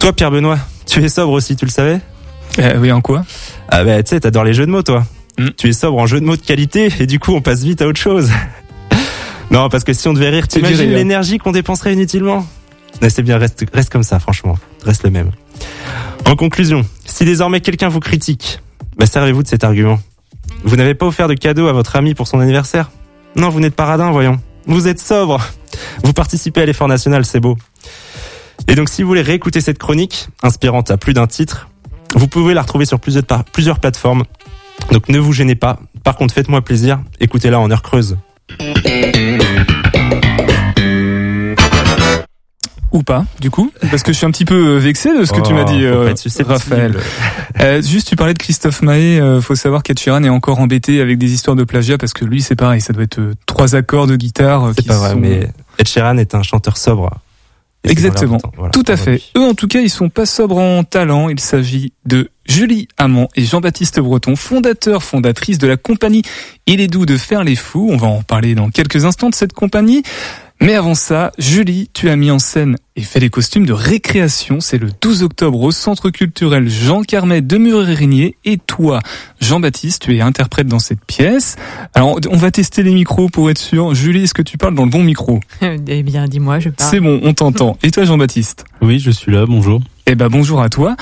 [0.00, 2.00] Toi, Pierre Benoît, tu es sobre aussi, tu le savais?
[2.58, 3.24] Euh, oui, en quoi?
[3.68, 5.04] Ah bah tu sais, t'adores les jeux de mots, toi.
[5.38, 5.48] Mm.
[5.56, 7.80] Tu es sobre en jeux de mots de qualité, et du coup, on passe vite
[7.82, 8.30] à autre chose.
[9.50, 12.44] non, parce que si on devait rire, t'imagines l'énergie qu'on dépenserait inutilement?
[13.08, 14.56] C'est bien, reste, reste comme ça, franchement.
[14.84, 15.30] Reste le même.
[16.26, 18.60] En conclusion, si désormais quelqu'un vous critique,
[18.96, 19.98] bah servez-vous de cet argument.
[20.64, 22.90] Vous n'avez pas offert de cadeau à votre ami pour son anniversaire?
[23.36, 24.40] Non, vous n'êtes pas radin, voyons.
[24.66, 25.40] Vous êtes sobre.
[26.02, 27.56] Vous participez à l'effort national, c'est beau.
[28.68, 31.68] Et donc, si vous voulez réécouter cette chronique, inspirante à plus d'un titre,
[32.14, 34.22] vous pouvez la retrouver sur plusieurs, plusieurs plateformes.
[34.90, 35.80] Donc, ne vous gênez pas.
[36.02, 37.00] Par contre, faites-moi plaisir.
[37.20, 38.16] Écoutez-la en heure creuse.
[42.94, 45.32] Ou pas, du coup Parce que je suis un petit peu euh, vexé de ce
[45.32, 46.44] que tu m'as dit, Oh, faut euh.
[46.46, 46.96] Raphaël.
[47.60, 49.18] Euh, juste, tu parlais de Christophe Maé.
[49.20, 52.24] euh, faut savoir qu'Ed Sheeran est encore embêté avec des histoires de plagiat parce que
[52.24, 52.80] lui, c'est pareil.
[52.80, 54.66] Ça doit être euh, trois accords de guitare.
[54.68, 57.10] euh, C'est pas vrai, mais Ed Sheeran est un chanteur sobre.
[57.82, 58.38] Exactement.
[58.56, 58.70] Voilà.
[58.70, 59.20] Tout à fait.
[59.36, 61.28] Eux, en tout cas, ils sont pas sobres en talent.
[61.28, 66.22] Il s'agit de Julie Amand et Jean-Baptiste Breton, fondateurs, fondatrices de la compagnie
[66.66, 67.88] Il est doux de faire les fous.
[67.92, 70.02] On va en parler dans quelques instants de cette compagnie.
[70.60, 74.60] Mais avant ça, Julie, tu as mis en scène et fait les costumes de récréation.
[74.60, 78.36] C'est le 12 octobre au Centre culturel Jean Carmet de Murérigné.
[78.46, 79.00] Et toi,
[79.40, 81.56] Jean-Baptiste, tu es interprète dans cette pièce.
[81.92, 83.94] Alors, on va tester les micros pour être sûr.
[83.94, 86.90] Julie, est-ce que tu parles dans le bon micro Eh bien, dis-moi, je parle.
[86.90, 87.76] C'est bon, on t'entend.
[87.82, 89.82] Et toi, Jean-Baptiste Oui, je suis là, bonjour.
[90.06, 90.96] eh ben bonjour à toi.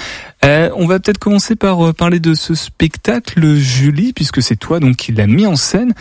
[0.44, 4.80] Euh, on va peut-être commencer par euh, parler de ce spectacle, Julie, puisque c'est toi
[4.80, 5.92] donc qui l'as mis en scène.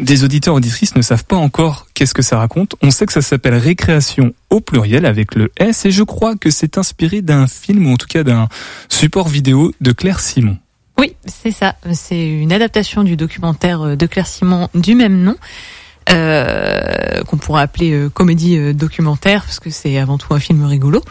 [0.00, 2.74] Des auditeurs auditrices ne savent pas encore qu'est-ce que ça raconte.
[2.82, 6.50] On sait que ça s'appelle Récréation au pluriel avec le S et je crois que
[6.50, 8.48] c'est inspiré d'un film ou en tout cas d'un
[8.88, 10.58] support vidéo de Claire Simon.
[10.98, 11.76] Oui, c'est ça.
[11.92, 15.36] C'est une adaptation du documentaire de Claire Simon du même nom,
[16.08, 20.64] euh, qu'on pourrait appeler euh, comédie euh, documentaire, parce que c'est avant tout un film
[20.64, 21.02] rigolo.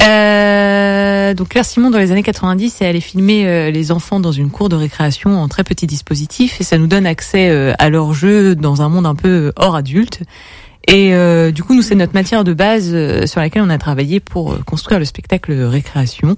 [0.00, 4.32] Euh, donc Claire Simon, dans les années 90, elle allait filmer euh, les enfants dans
[4.32, 7.90] une cour de récréation en très petit dispositif, et ça nous donne accès euh, à
[7.90, 10.22] leurs jeux dans un monde un peu hors adulte.
[10.88, 13.78] Et euh, du coup, nous, c'est notre matière de base euh, sur laquelle on a
[13.78, 16.36] travaillé pour euh, construire le spectacle Récréation.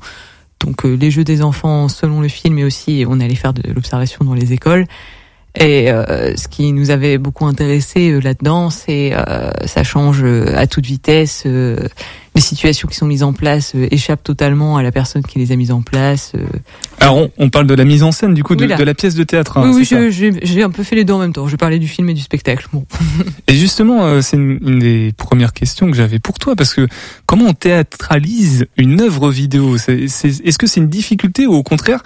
[0.60, 3.62] Donc euh, les jeux des enfants selon le film, et aussi on allait faire de
[3.72, 4.86] l'observation dans les écoles.
[5.56, 10.52] Et euh, ce qui nous avait beaucoup intéressé euh, là-dedans, c'est euh, ça change euh,
[10.56, 11.44] à toute vitesse.
[12.34, 15.52] Les situations qui sont mises en place euh, échappent totalement à la personne qui les
[15.52, 16.32] a mises en place.
[16.34, 16.44] euh.
[17.00, 18.76] Alors on, on parle de la mise en scène du coup de, Oui, là.
[18.76, 19.58] de la pièce de théâtre.
[19.58, 21.46] hein, oui, oui, j'ai un peu fait les deux en même temps.
[21.46, 22.66] Je parlais du film et du spectacle.
[22.72, 22.84] Bon.
[23.46, 26.88] Et justement, euh, c'est une, une des premières questions que j'avais pour toi, parce que
[27.26, 29.76] comment on théâtralise une œuvre vidéo?
[29.76, 32.02] Est-ce que c'est une difficulté ou au contraire,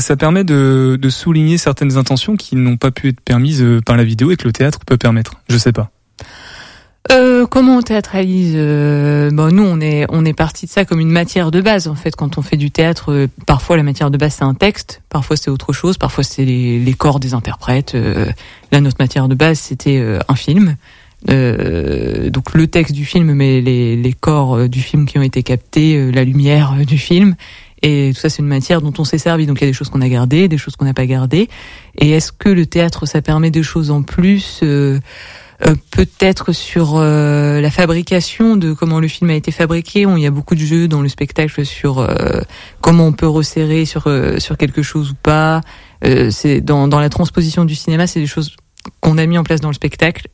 [0.00, 4.04] ça permet de, de souligner certaines intentions qui n'ont pas pu être permises par la
[4.04, 5.34] vidéo et que le théâtre peut permettre?
[5.48, 5.90] Je sais pas.
[7.10, 11.00] Euh, comment on théâtralise euh, bon, Nous, on est on est parti de ça comme
[11.00, 11.88] une matière de base.
[11.88, 14.54] En fait, quand on fait du théâtre, euh, parfois la matière de base c'est un
[14.54, 17.94] texte, parfois c'est autre chose, parfois c'est les, les corps des interprètes.
[17.94, 18.26] Euh,
[18.72, 20.76] là, notre matière de base c'était euh, un film.
[21.26, 26.12] donc le texte du film, mais les, les corps du film qui ont été captés,
[26.12, 27.34] la lumière du film.
[27.82, 29.46] Et tout ça, c'est une matière dont on s'est servi.
[29.46, 31.48] Donc il y a des choses qu'on a gardées, des choses qu'on n'a pas gardées.
[31.96, 34.98] Et est-ce que le théâtre, ça permet des choses en plus euh,
[35.66, 40.02] euh, Peut-être sur euh, la fabrication de comment le film a été fabriqué?
[40.02, 42.40] Il y a beaucoup de jeux dans le spectacle sur euh,
[42.80, 45.60] comment on peut resserrer sur euh, sur quelque chose ou pas.
[46.04, 48.56] Euh, c'est dans dans la transposition du cinéma, c'est des choses
[49.00, 50.28] qu'on a mis en place dans le spectacle.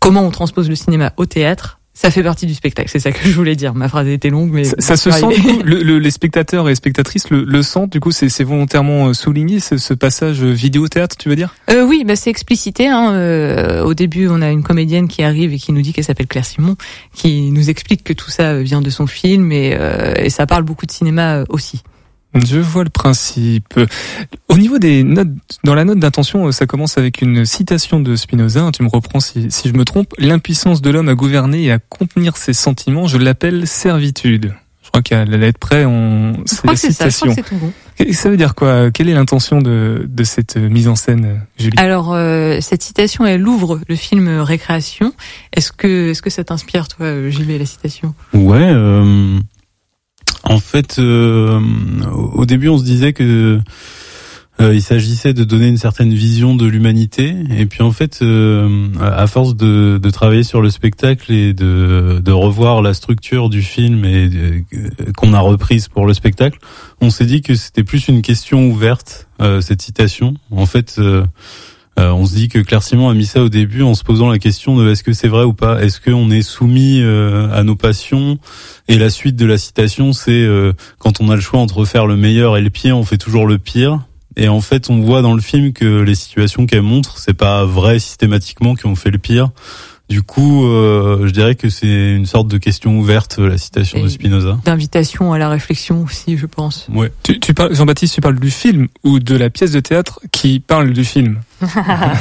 [0.00, 3.18] Comment on transpose le cinéma au théâtre ça fait partie du spectacle, c'est ça que
[3.28, 3.74] je voulais dire.
[3.74, 6.68] Ma phrase était longue, mais Ça, ça se sent, du coup, le- le- les spectateurs
[6.68, 11.16] et spectatrices le, le sentent, du coup, c'est volontairement euh, souligné, ce, ce passage vidéo-théâtre,
[11.18, 11.54] tu veux dire?
[11.70, 12.86] Euh, oui, bah c'est explicité.
[12.86, 13.12] Hein.
[13.14, 16.28] Euh, au début, on a une comédienne qui arrive et qui nous dit qu'elle s'appelle
[16.28, 16.76] Claire Simon,
[17.14, 20.62] qui nous explique que tout ça vient de son film et, euh, et ça parle
[20.62, 21.82] beaucoup de cinéma euh, aussi.
[22.34, 23.80] Je vois le principe.
[24.48, 25.28] Au niveau des notes,
[25.64, 28.70] dans la note d'intention, ça commence avec une citation de Spinoza.
[28.72, 30.12] Tu me reprends si, si je me trompe.
[30.18, 34.54] L'impuissance de l'homme à gouverner et à contenir ses sentiments, je l'appelle servitude.
[34.82, 37.08] Je crois qu'à la lettre près, on, Je crois la que c'est ça.
[37.08, 37.28] Je crois citation.
[37.28, 37.72] que c'est tout bon.
[37.98, 38.90] Et Ça veut dire quoi?
[38.90, 41.76] Quelle est l'intention de, de cette mise en scène, Julie?
[41.78, 45.12] Alors euh, cette citation, elle ouvre le film Récréation.
[45.52, 48.14] Est-ce que est-ce que ça t'inspire, toi, JB, la citation?
[48.32, 48.56] Ouais.
[48.62, 49.38] euh,
[50.44, 51.60] en fait, euh,
[52.34, 53.60] au début, on se disait que
[54.60, 58.88] euh, il s'agissait de donner une certaine vision de l'humanité, et puis en fait, euh,
[59.00, 63.62] à force de, de travailler sur le spectacle et de, de revoir la structure du
[63.62, 64.64] film et de-
[65.16, 66.58] qu'on a reprise pour le spectacle,
[67.00, 70.34] on s'est dit que c'était plus une question ouverte euh, cette citation.
[70.50, 71.00] En fait.
[71.98, 74.28] Euh, on se dit que Claire Simon a mis ça au début en se posant
[74.28, 75.82] la question de est-ce que c'est vrai ou pas?
[75.82, 78.38] Est-ce qu'on est soumis euh, à nos passions?
[78.86, 82.06] Et la suite de la citation, c'est euh, quand on a le choix entre faire
[82.06, 84.00] le meilleur et le pire, on fait toujours le pire.
[84.36, 87.64] Et en fait, on voit dans le film que les situations qu'elle montre, c'est pas
[87.64, 89.50] vrai systématiquement qu'on fait le pire.
[90.08, 94.08] Du coup, euh, je dirais que c'est une sorte de question ouverte, la citation de
[94.08, 94.58] Spinoza.
[94.64, 96.86] D'invitation à la réflexion aussi, je pense.
[96.92, 97.12] Ouais.
[97.22, 100.60] Tu, tu parles, Jean-Baptiste, tu parles du film ou de la pièce de théâtre qui
[100.60, 101.40] parle du film?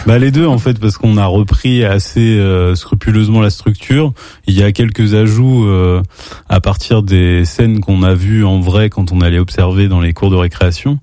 [0.05, 4.13] Bah les deux en fait parce qu'on a repris assez euh, scrupuleusement la structure.
[4.47, 6.01] Il y a quelques ajouts euh,
[6.49, 10.13] à partir des scènes qu'on a vues en vrai quand on allait observer dans les
[10.13, 10.99] cours de récréation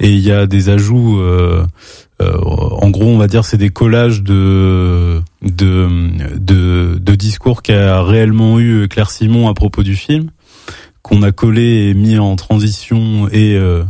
[0.00, 1.64] et il y a des ajouts euh,
[2.20, 5.88] en gros, on va dire, c'est des collages de de
[6.36, 10.30] de, de discours qu'a réellement eu Claire Simon à propos du film,
[11.02, 13.84] qu'on a collé et mis en transition et euh,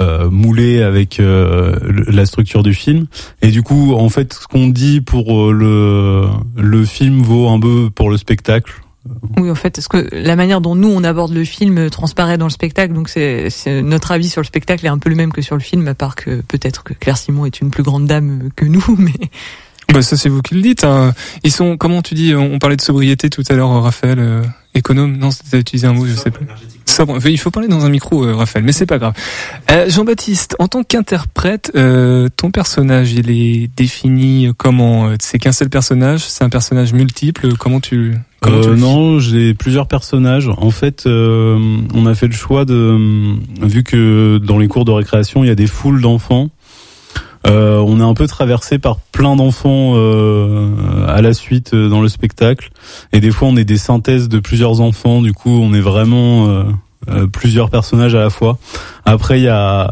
[0.00, 1.74] euh, moulé avec euh,
[2.08, 3.06] la structure du film.
[3.40, 7.58] Et du coup, en fait, ce qu'on dit pour euh, le le film vaut un
[7.58, 8.74] peu pour le spectacle.
[9.38, 12.46] Oui, en fait, parce que la manière dont nous on aborde le film transparaît dans
[12.46, 15.32] le spectacle, donc c'est c'est- notre avis sur le spectacle est un peu le même
[15.32, 18.06] que sur le film, à part que peut-être que Claire Simon est une plus grande
[18.06, 19.12] dame que nous, mais
[19.92, 20.84] Bah ça c'est vous qui le dites.
[20.84, 21.12] hein.
[21.44, 24.42] Ils sont, comment tu dis, on parlait de sobriété tout à l'heure, Raphaël, euh,
[24.74, 25.16] économe.
[25.16, 26.46] Non, t'as utilisé un mot, je sais plus.
[26.96, 27.18] Sobre.
[27.28, 29.12] Il faut parler dans un micro, euh, Raphaël, mais c'est pas grave.
[29.70, 35.52] Euh, Jean-Baptiste, en tant qu'interprète, euh, ton personnage, il est défini comment euh, C'est qu'un
[35.52, 40.48] seul personnage C'est un personnage multiple Comment tu comment tu Euh, non, j'ai plusieurs personnages.
[40.56, 41.58] En fait, euh,
[41.94, 42.96] on a fait le choix de,
[43.62, 46.48] vu que dans les cours de récréation, il y a des foules d'enfants.
[47.46, 52.00] euh, on est un peu traversé par plein d'enfants euh, à la suite euh, dans
[52.00, 52.70] le spectacle,
[53.12, 55.22] et des fois on est des synthèses de plusieurs enfants.
[55.22, 56.64] Du coup, on est vraiment euh, euh,
[57.32, 58.58] plusieurs personnages à la fois.
[59.04, 59.90] Après, il y a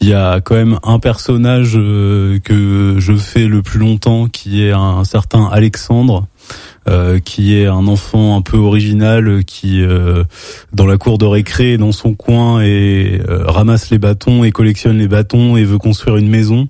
[0.00, 4.62] il y a quand même un personnage euh, que je fais le plus longtemps, qui
[4.62, 6.26] est un certain Alexandre
[6.88, 10.24] euh, qui est un enfant un peu original euh, qui euh,
[10.72, 14.96] dans la cour de récré dans son coin et euh, ramasse les bâtons et collectionne
[14.98, 16.68] les bâtons et veut construire une maison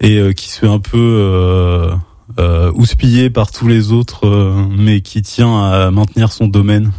[0.00, 1.90] et euh, qui se fait un peu euh,
[2.38, 6.92] euh, houspiller par tous les autres euh, mais qui tient à maintenir son domaine.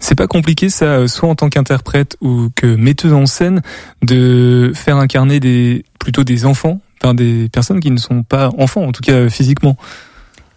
[0.00, 3.62] C'est pas compliqué ça, euh, soit en tant qu'interprète ou que metteuse en scène,
[4.02, 8.82] de faire incarner des plutôt des enfants, enfin des personnes qui ne sont pas enfants,
[8.82, 9.76] en tout cas euh, physiquement.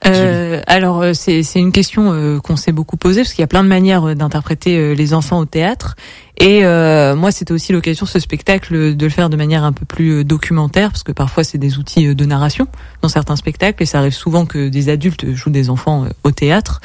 [0.08, 3.64] Euh, alors euh, c'est une question qu'on s'est beaucoup posée parce qu'il y a plein
[3.64, 5.96] de manières d'interpréter les enfants au théâtre
[6.40, 10.26] et moi c'était aussi l'occasion ce spectacle de le faire de manière un peu plus
[10.26, 12.66] documentaire parce que parfois c'est des outils de narration
[13.04, 16.82] dans certains spectacles et ça arrive souvent que des adultes jouent des enfants au théâtre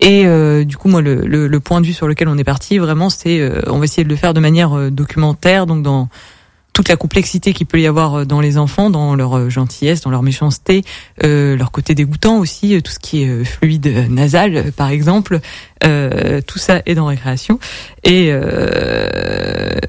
[0.00, 2.78] et euh, du coup moi le, le, point de vue sur lequel on est parti
[2.78, 6.08] vraiment c'est euh, on va essayer de le faire de manière euh, documentaire donc dans
[6.72, 10.10] toute la complexité qu'il peut y avoir euh, dans les enfants, dans leur gentillesse, dans
[10.10, 10.84] leur méchanceté,
[11.22, 15.40] leur côté dégoûtant aussi, tout ce qui est fluide nasal par exemple,
[15.86, 17.58] Euh, tout ça est dans récréation.
[18.04, 18.40] Et euh,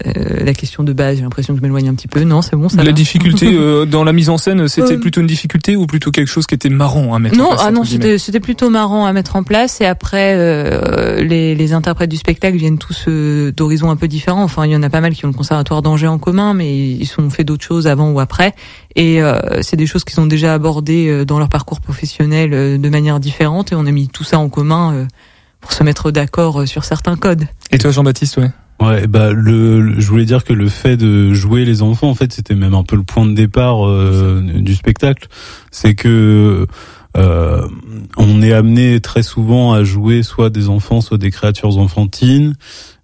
[0.06, 2.22] euh, la question de base, j'ai l'impression que je m'éloigne un petit peu.
[2.24, 2.92] Non, c'est bon, ça La va.
[2.92, 6.28] difficulté euh, dans la mise en scène, c'était Euh, plutôt une difficulté ou plutôt quelque
[6.28, 9.14] chose qui était marrant à mettre en Non, place ah non, c'était plutôt marrant à
[9.14, 9.82] mettre en place.
[9.82, 14.44] Et après, euh, les, les interprètes du spectacle viennent tous d'horizons un peu différents.
[14.44, 16.76] Enfin, il y en a pas mal qui ont le conservatoire d'Angers en commun, mais
[16.78, 18.54] ils sont fait d'autres choses avant ou après.
[18.96, 23.20] Et euh, c'est des choses qu'ils ont déjà abordées dans leur parcours professionnel de manière
[23.20, 23.72] différente.
[23.72, 25.08] Et on a mis tout ça en commun
[25.62, 27.46] pour se mettre d'accord euh, sur certains codes.
[27.72, 28.52] Et toi, Jean-Baptiste, ouais.
[28.80, 32.16] Ouais, bah le, le- je voulais dire que le fait de jouer les enfants, en
[32.16, 35.28] fait, c'était même un peu le point de départ euh, du spectacle.
[35.72, 36.68] C'est que
[37.18, 37.68] euh,
[38.18, 42.54] on est amené très souvent à jouer soit des enfants, soit des créatures enfantines,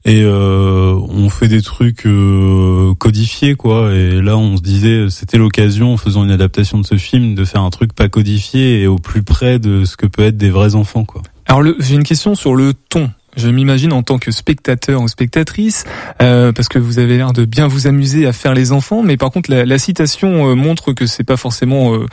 [0.05, 3.93] et euh, on fait des trucs euh, codifiés, quoi.
[3.93, 7.45] Et là, on se disait, c'était l'occasion, en faisant une adaptation de ce film, de
[7.45, 10.49] faire un truc pas codifié et au plus près de ce que peut être des
[10.49, 11.21] vrais enfants, quoi.
[11.45, 13.11] Alors j'ai une question sur le ton.
[13.35, 15.85] Je m'imagine en tant que spectateur ou spectatrice,
[16.21, 19.17] euh, parce que vous avez l'air de bien vous amuser à faire les enfants, mais
[19.17, 22.05] par contre la, la citation euh, montre que c'est pas forcément euh,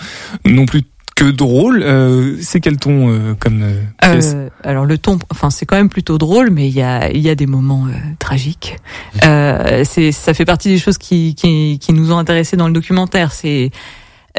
[0.46, 0.82] non plus
[1.14, 1.82] que drôle.
[1.82, 5.88] Euh, c'est quel ton euh, comme euh, Euh, alors le ton, enfin c'est quand même
[5.88, 8.76] plutôt drôle, mais il y a il y a des moments euh, tragiques.
[9.24, 12.72] Euh, c'est ça fait partie des choses qui, qui qui nous ont intéressés dans le
[12.72, 13.32] documentaire.
[13.32, 13.70] C'est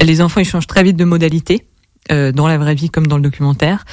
[0.01, 1.65] les enfants ils changent très vite de modalité
[2.09, 3.85] dans la vraie vie comme dans le documentaire.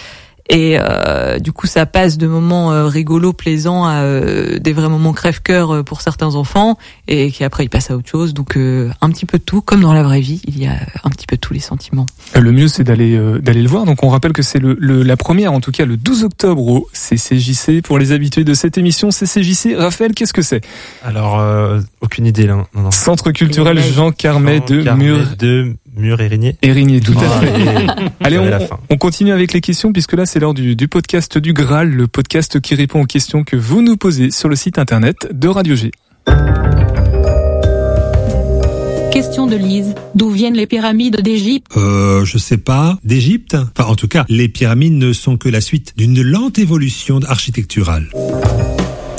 [0.51, 4.89] Et euh, du coup, ça passe de moments euh, rigolos, plaisants, à euh, des vrais
[4.89, 8.33] moments crève-cœur euh, pour certains enfants, et qui après ils passent à autre chose.
[8.33, 10.73] Donc euh, un petit peu de tout, comme dans la vraie vie, il y a
[11.05, 12.07] un petit peu de tous les sentiments.
[12.35, 13.85] Euh, Le mieux, c'est d'aller euh, d'aller le voir.
[13.85, 16.67] Donc, on rappelle que c'est le, le- la première, en tout cas, le 12 octobre
[16.67, 17.83] au CCJC.
[17.83, 19.75] Pour les habitués de cette émission, CCJC.
[19.77, 20.63] Raphaël, qu'est-ce que c'est?
[21.05, 22.57] Alors, euh, aucune idée là.
[22.75, 22.91] Non, non.
[22.91, 25.19] Centre culturel Jean Carmet de Mur.
[25.39, 26.57] de Mur Érigné.
[26.63, 27.61] Érigné, tout à Ah, fait.
[27.61, 27.87] et-
[28.25, 28.39] Allez,
[28.91, 32.07] on, continue avec les questions puisque là, c'est l'heure du, du podcast du Graal, le
[32.07, 35.75] podcast qui répond aux questions que vous nous posez sur le site internet de Radio
[35.75, 35.91] G.
[39.13, 39.95] Question de Lise.
[40.15, 41.67] D'où viennent les pyramides d'Égypte?
[41.77, 43.57] Euh, je sais pas, d'Égypte?
[43.77, 48.09] Enfin, en tout cas, les pyramides ne sont que la suite d'une lente évolution architecturale.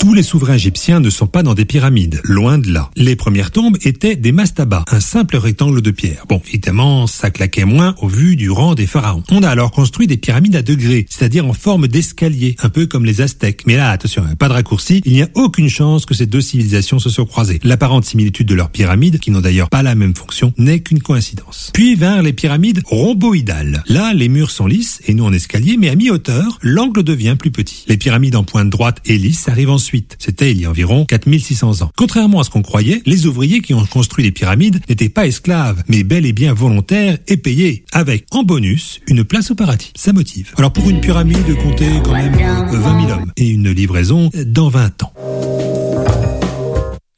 [0.00, 2.90] Tous les souverains égyptiens ne sont pas dans des pyramides, loin de là.
[2.96, 6.24] Les premières tombes étaient des mastabas, un simple rectangle de pierre.
[6.26, 9.22] Bon, évidemment, ça claquait moins au vu du rang des pharaons.
[9.30, 13.04] On a alors construit des pyramides à degrés, c'est-à-dire en forme d'escalier, un peu comme
[13.04, 13.66] les Aztèques.
[13.66, 16.98] Mais là, attention, pas de raccourci, il n'y a aucune chance que ces deux civilisations
[16.98, 17.60] se soient croisées.
[17.62, 21.72] L'apparente similitude de leurs pyramides, qui n'ont d'ailleurs pas la même fonction, n'est qu'une coïncidence.
[21.74, 23.84] Puis vinrent les pyramides rhomboïdales.
[23.86, 27.50] Là, les murs sont lisses et non en escalier, mais à mi-hauteur, l'angle devient plus
[27.50, 27.84] petit.
[27.86, 29.89] Les pyramides en pointe droite et lisse arrivent ensuite.
[30.18, 31.90] C'était il y a environ 4600 ans.
[31.96, 35.82] Contrairement à ce qu'on croyait, les ouvriers qui ont construit les pyramides n'étaient pas esclaves,
[35.88, 39.92] mais bel et bien volontaires et payés, avec en bonus une place au paradis.
[39.96, 40.52] Ça motive.
[40.56, 44.68] Alors pour une pyramide, comptez quand même euh, 20 000 hommes et une livraison dans
[44.68, 45.12] 20 ans.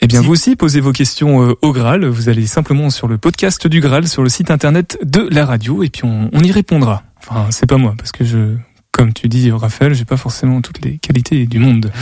[0.04, 2.04] Eh bien, vous aussi, posez vos questions euh, au Graal.
[2.04, 5.84] Vous allez simplement sur le podcast du Graal, sur le site internet de la radio,
[5.84, 7.04] et puis on, on y répondra.
[7.18, 8.56] Enfin, c'est pas moi, parce que je,
[8.90, 11.92] comme tu dis, Raphaël, j'ai pas forcément toutes les qualités du monde.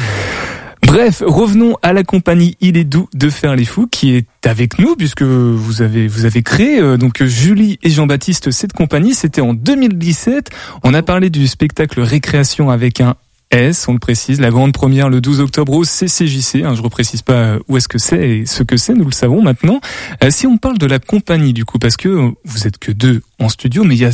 [0.93, 4.81] Bref, revenons à la compagnie Il est doux de faire les fous qui est avec
[4.81, 9.41] nous puisque vous avez vous avez créé euh, donc Julie et Jean-Baptiste cette compagnie, c'était
[9.41, 10.51] en 2017.
[10.83, 13.15] On a parlé du spectacle Récréation avec un
[13.53, 16.65] S, on le précise, la grande première le 12 octobre au CCJC.
[16.65, 19.43] Hein, je reprécise pas où est-ce que c'est et ce que c'est, nous le savons
[19.43, 19.81] maintenant.
[20.25, 23.23] Euh, si on parle de la compagnie du coup, parce que vous êtes que deux
[23.39, 24.11] en studio, mais il y a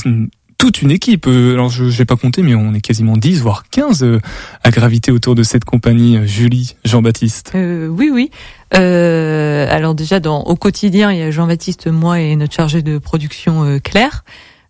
[0.59, 1.27] toute une équipe.
[1.27, 4.21] Euh, Alors je n'ai pas compté, mais on est quasiment 10 voire 15 euh,
[4.63, 6.17] à graviter autour de cette compagnie.
[6.17, 7.53] euh, Julie, Jean-Baptiste.
[7.55, 8.31] Oui, oui.
[8.73, 13.79] Alors déjà, dans, au quotidien, il y a Jean-Baptiste, moi et notre chargé de production
[13.83, 14.25] Claire.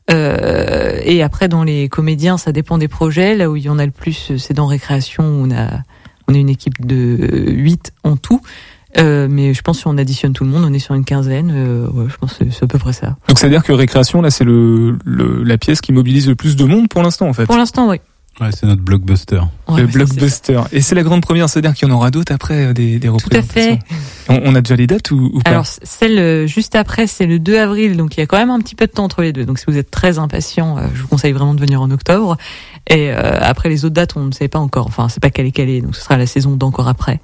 [0.09, 3.35] Et après, dans les comédiens, ça dépend des projets.
[3.35, 5.81] Là où il y en a le plus, c'est dans Récréation, où on a,
[6.29, 8.40] on est une équipe de 8 en tout.
[8.99, 11.05] Euh, mais je pense que si on additionne tout le monde, on est sur une
[11.05, 11.53] quinzaine.
[11.55, 13.17] Euh, ouais, je pense que c'est à peu près ça.
[13.29, 16.35] Donc c'est à dire que Récréation là c'est le, le la pièce qui mobilise le
[16.35, 17.47] plus de monde pour l'instant en fait.
[17.47, 17.97] Pour l'instant, oui.
[18.39, 19.41] Ouais, c'est notre blockbuster.
[19.67, 20.61] Ouais, le blockbuster.
[20.71, 22.73] Et c'est la grande première, c'est à dire qu'il y en aura d'autres après euh,
[22.75, 23.79] des, des Tout à représentations.
[23.79, 23.79] fait.
[24.29, 27.25] On, on a déjà les dates ou, ou pas Alors celle euh, juste après, c'est
[27.25, 29.23] le 2 avril, donc il y a quand même un petit peu de temps entre
[29.23, 29.47] les deux.
[29.47, 32.37] Donc si vous êtes très impatient, euh, je vous conseille vraiment de venir en octobre.
[32.89, 34.87] Et euh, après les autres dates, on ne sait pas encore.
[34.87, 37.20] Enfin, c'est pas calé calé, donc ce sera la saison d'encore après.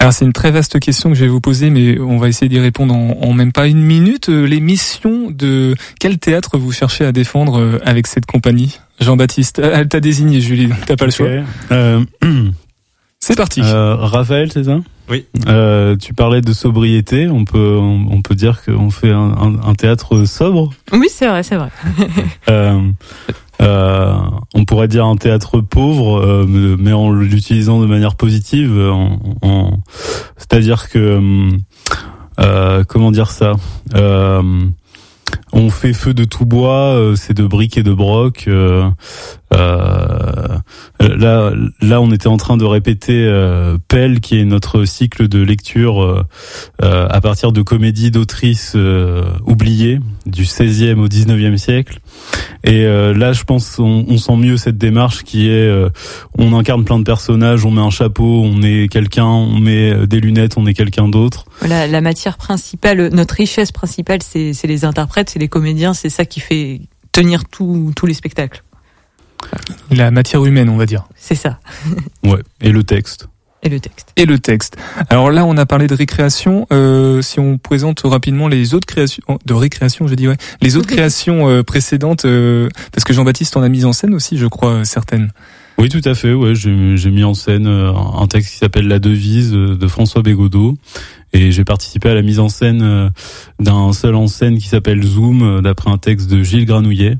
[0.00, 2.48] Alors c'est une très vaste question que je vais vous poser, mais on va essayer
[2.48, 4.28] d'y répondre en, en même pas une minute.
[4.28, 8.78] Euh, Les missions de quel théâtre vous cherchez à défendre euh, avec cette compagnie?
[9.00, 11.28] Jean-Baptiste, Euh, elle t'a désigné Julie, t'as pas le choix.
[11.72, 12.04] Euh,
[13.20, 13.60] C'est parti.
[13.64, 14.78] Euh, Raphaël, c'est ça?
[15.10, 15.24] Oui.
[15.48, 17.26] Euh, tu parlais de sobriété.
[17.28, 20.70] On peut, on, on peut dire qu'on fait un, un, un théâtre sobre?
[20.92, 21.70] Oui, c'est vrai, c'est vrai.
[22.48, 22.80] Euh,
[23.60, 24.12] euh,
[24.54, 28.72] on pourrait dire un théâtre pauvre, euh, mais en l'utilisant de manière positive.
[29.42, 29.78] En-
[30.36, 31.50] C'est-à-dire que
[32.40, 33.54] euh, comment dire ça
[33.94, 34.42] euh,
[35.52, 38.48] on fait feu de tout bois, euh, c'est de briques et de broc.
[39.54, 40.58] Euh,
[41.00, 45.40] là, là, on était en train de répéter euh, Pelle, qui est notre cycle de
[45.40, 46.24] lecture euh,
[46.82, 52.00] euh, à partir de comédies d'autrices euh, oubliées du 16e au 19e siècle.
[52.64, 55.72] Et là, je pense, on, on sent mieux cette démarche qui est,
[56.36, 60.20] on incarne plein de personnages, on met un chapeau, on est quelqu'un, on met des
[60.20, 61.46] lunettes, on est quelqu'un d'autre.
[61.60, 66.24] Voilà, la matière principale, notre richesse principale, c'est les interprètes, c'est les comédiens, c'est ça
[66.26, 66.80] qui fait
[67.12, 68.62] tenir tous les spectacles.
[69.90, 71.04] La matière humaine, on va dire.
[71.16, 71.60] C'est ça.
[72.22, 72.40] Ouais.
[72.60, 73.28] Et le texte.
[73.62, 74.12] Et le texte.
[74.16, 74.76] Et le texte.
[75.10, 76.66] Alors là, on a parlé de récréation.
[76.72, 80.86] Euh, si on présente rapidement les autres créations de récréation, je dis ouais, les autres
[80.86, 84.70] créations euh, précédentes, euh, parce que Jean-Baptiste en a mis en scène aussi, je crois
[84.70, 85.32] euh, certaines.
[85.76, 86.32] Oui, tout à fait.
[86.32, 90.76] Ouais, j'ai mis en scène euh, un texte qui s'appelle La devise de François Bégodeau.
[91.32, 93.10] Et j'ai participé à la mise en scène euh,
[93.58, 97.18] d'un seul en scène qui s'appelle Zoom, d'après un texte de Gilles Granouillet.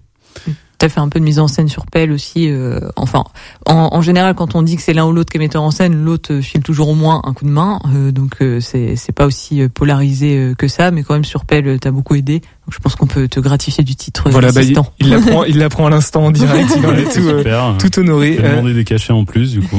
[0.79, 2.49] T'as fait un peu de mise en scène sur Pelle aussi.
[2.49, 3.24] euh, enfin,
[3.66, 6.05] en, général, quand on dit que c'est l'un ou l'autre qui est metteur en scène,
[6.05, 7.81] l'autre euh, file toujours au moins un coup de main.
[7.93, 11.91] euh, donc euh, c'est pas aussi polarisé que ça, mais quand même sur Pelle, t'as
[11.91, 12.43] beaucoup aidé.
[12.70, 14.74] Je pense qu'on peut te gratifier du titre Voilà, bah, il
[15.08, 16.68] l'apprend, il l'apprend à l'instant en direct.
[16.76, 18.38] Il en est tout, euh, tout honoré.
[18.42, 19.76] Euh, demandé des cachets en plus, du coup.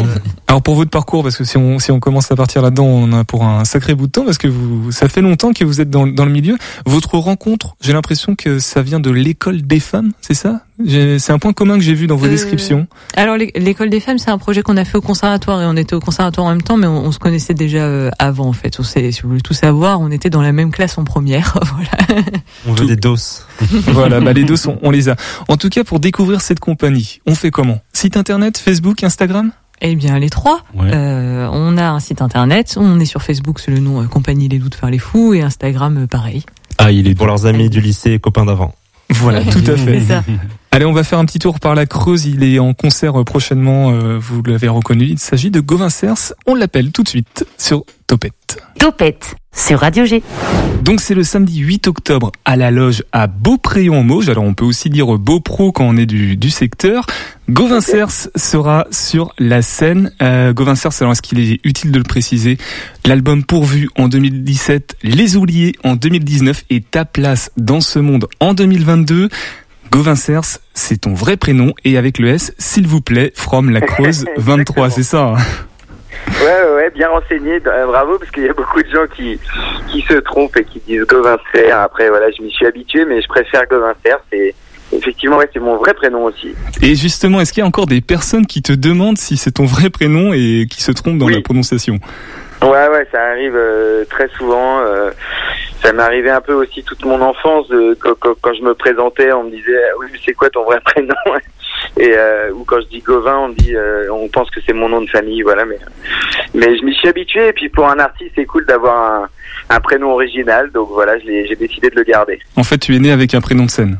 [0.47, 3.11] Alors pour votre parcours, parce que si on si on commence à partir là-dedans, on
[3.13, 5.81] a pour un sacré bout de temps, parce que vous ça fait longtemps que vous
[5.81, 6.57] êtes dans, dans le milieu.
[6.85, 10.61] Votre rencontre, j'ai l'impression que ça vient de l'école des femmes, c'est ça?
[10.87, 12.87] C'est un point commun que j'ai vu dans vos Euh, descriptions.
[13.17, 15.75] Alors l'é- l'école des femmes, c'est un projet qu'on a fait au conservatoire et on
[15.75, 18.53] était au conservatoire en même temps, mais on, on se connaissait déjà euh, avant en
[18.53, 18.77] fait.
[18.79, 21.57] On sait, si vous voulez tout savoir, on était dans la même classe en première.
[21.73, 22.23] voilà.
[22.65, 23.45] On veut des doses.
[23.87, 25.15] voilà, bah les sont, on les a.
[25.47, 27.79] En tout cas, pour découvrir cette compagnie, on fait comment?
[27.93, 29.51] Site internet, Facebook, Instagram?
[29.81, 30.61] Eh bien, les trois.
[30.77, 34.49] Euh, on a un site internet, on est sur Facebook sous le nom euh, Compagnie
[34.49, 36.43] Les Loups de faire les fous et Instagram euh, pareil.
[36.77, 38.75] Ah, il est pour leurs amis du lycée et copains d'avant.
[39.09, 40.01] Voilà, tout à fait.
[40.71, 42.25] Allez, on va faire un petit tour par la Creuse.
[42.25, 43.91] Il est en concert euh, prochainement.
[43.91, 45.05] euh, vous l'avez reconnu.
[45.05, 46.33] Il s'agit de Gauvin Cers.
[46.45, 48.61] On l'appelle tout de suite sur Topette.
[48.77, 50.21] Topette sur Radio G.
[50.83, 54.29] Donc c'est le samedi 8 octobre à la loge à Beaupréon-Mauges.
[54.29, 57.07] Alors on peut aussi dire Beaupro quand on est du, du secteur.
[57.49, 60.11] Gauvin Cers sera sur la scène.
[60.21, 62.59] Euh, Gauvin Cers, alors est-ce qu'il est utile de le préciser?
[63.05, 68.53] L'album Pourvu en 2017, Les Oubliés en 2019 et Ta place dans ce monde en
[68.53, 69.29] 2022.
[69.91, 73.81] Gauvin Cers, c'est ton vrai prénom et avec le S, s'il vous plaît, from la
[73.81, 75.35] Creuse 23, c'est ça hein?
[76.41, 79.39] Ouais, ouais, bien renseigné, euh, bravo, parce qu'il y a beaucoup de gens qui,
[79.87, 81.79] qui se trompent et qui disent Gauvin Serre.
[81.79, 84.19] Après, voilà, je m'y suis habitué, mais je préfère Gauvin Serre.
[84.31, 84.53] C'est
[84.91, 86.53] effectivement, ouais, c'est mon vrai prénom aussi.
[86.81, 89.65] Et justement, est-ce qu'il y a encore des personnes qui te demandent si c'est ton
[89.65, 91.99] vrai prénom et qui se trompent dans la prononciation?
[92.61, 94.79] Ouais, ouais, ça arrive euh, très souvent.
[94.81, 95.11] euh,
[95.81, 97.67] ça m'est arrivé un peu aussi toute mon enfance.
[97.71, 100.63] euh, quand, quand, quand je me présentais, on me disait oui, mais c'est quoi ton
[100.65, 101.13] vrai prénom?
[101.97, 104.73] Et euh, ou quand je dis Gauvin, on me dit, euh, on pense que c'est
[104.73, 105.65] mon nom de famille, voilà.
[105.65, 105.79] Mais
[106.53, 107.47] mais je m'y suis habitué.
[107.49, 109.29] Et puis pour un artiste, c'est cool d'avoir un,
[109.69, 110.71] un prénom original.
[110.71, 112.39] Donc voilà, j'ai décidé de le garder.
[112.55, 113.99] En fait, tu es né avec un prénom de scène.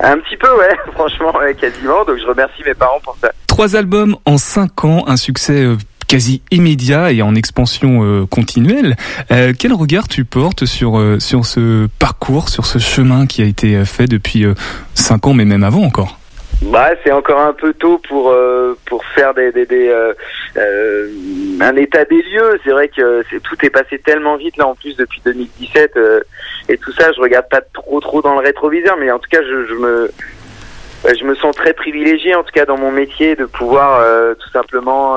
[0.00, 2.04] Un petit peu, ouais, franchement, ouais, quasiment.
[2.04, 3.30] Donc je remercie mes parents pour ça.
[3.46, 5.76] Trois albums en cinq ans, un succès euh,
[6.08, 8.96] quasi immédiat et en expansion euh, continuelle.
[9.30, 13.44] Euh, quel regard tu portes sur euh, sur ce parcours, sur ce chemin qui a
[13.44, 14.44] été fait depuis
[14.94, 16.18] cinq ans, mais même avant encore?
[16.62, 18.34] Bah, c'est encore un peu tôt pour
[18.86, 19.94] pour faire des, des,
[20.56, 22.58] un état des lieux.
[22.64, 26.20] C'est vrai que c'est, tout est passé tellement vite là en plus depuis 2017 euh,
[26.68, 27.12] et tout ça.
[27.12, 30.10] Je regarde pas trop trop dans le rétroviseur, mais en tout cas, je, me
[31.04, 34.04] je me sens très privilégié en tout cas dans mon métier de pouvoir
[34.36, 35.16] tout simplement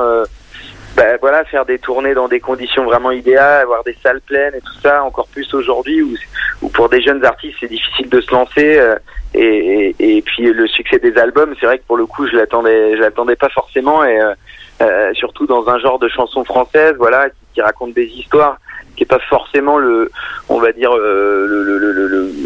[1.01, 4.61] bah, voilà faire des tournées dans des conditions vraiment idéales, avoir des salles pleines et
[4.61, 5.03] tout ça.
[5.03, 6.15] Encore plus aujourd'hui où
[6.61, 8.77] où pour des jeunes artistes c'est difficile de se lancer.
[8.77, 8.95] euh,
[9.33, 13.01] et, puis le succès des albums, c'est vrai que pour le coup, je l'attendais, je
[13.01, 14.33] l'attendais pas forcément, et euh,
[14.81, 18.57] euh, surtout dans un genre de chanson française, voilà, qui, raconte des histoires,
[18.95, 20.11] qui est pas forcément le,
[20.49, 21.47] on va dire euh,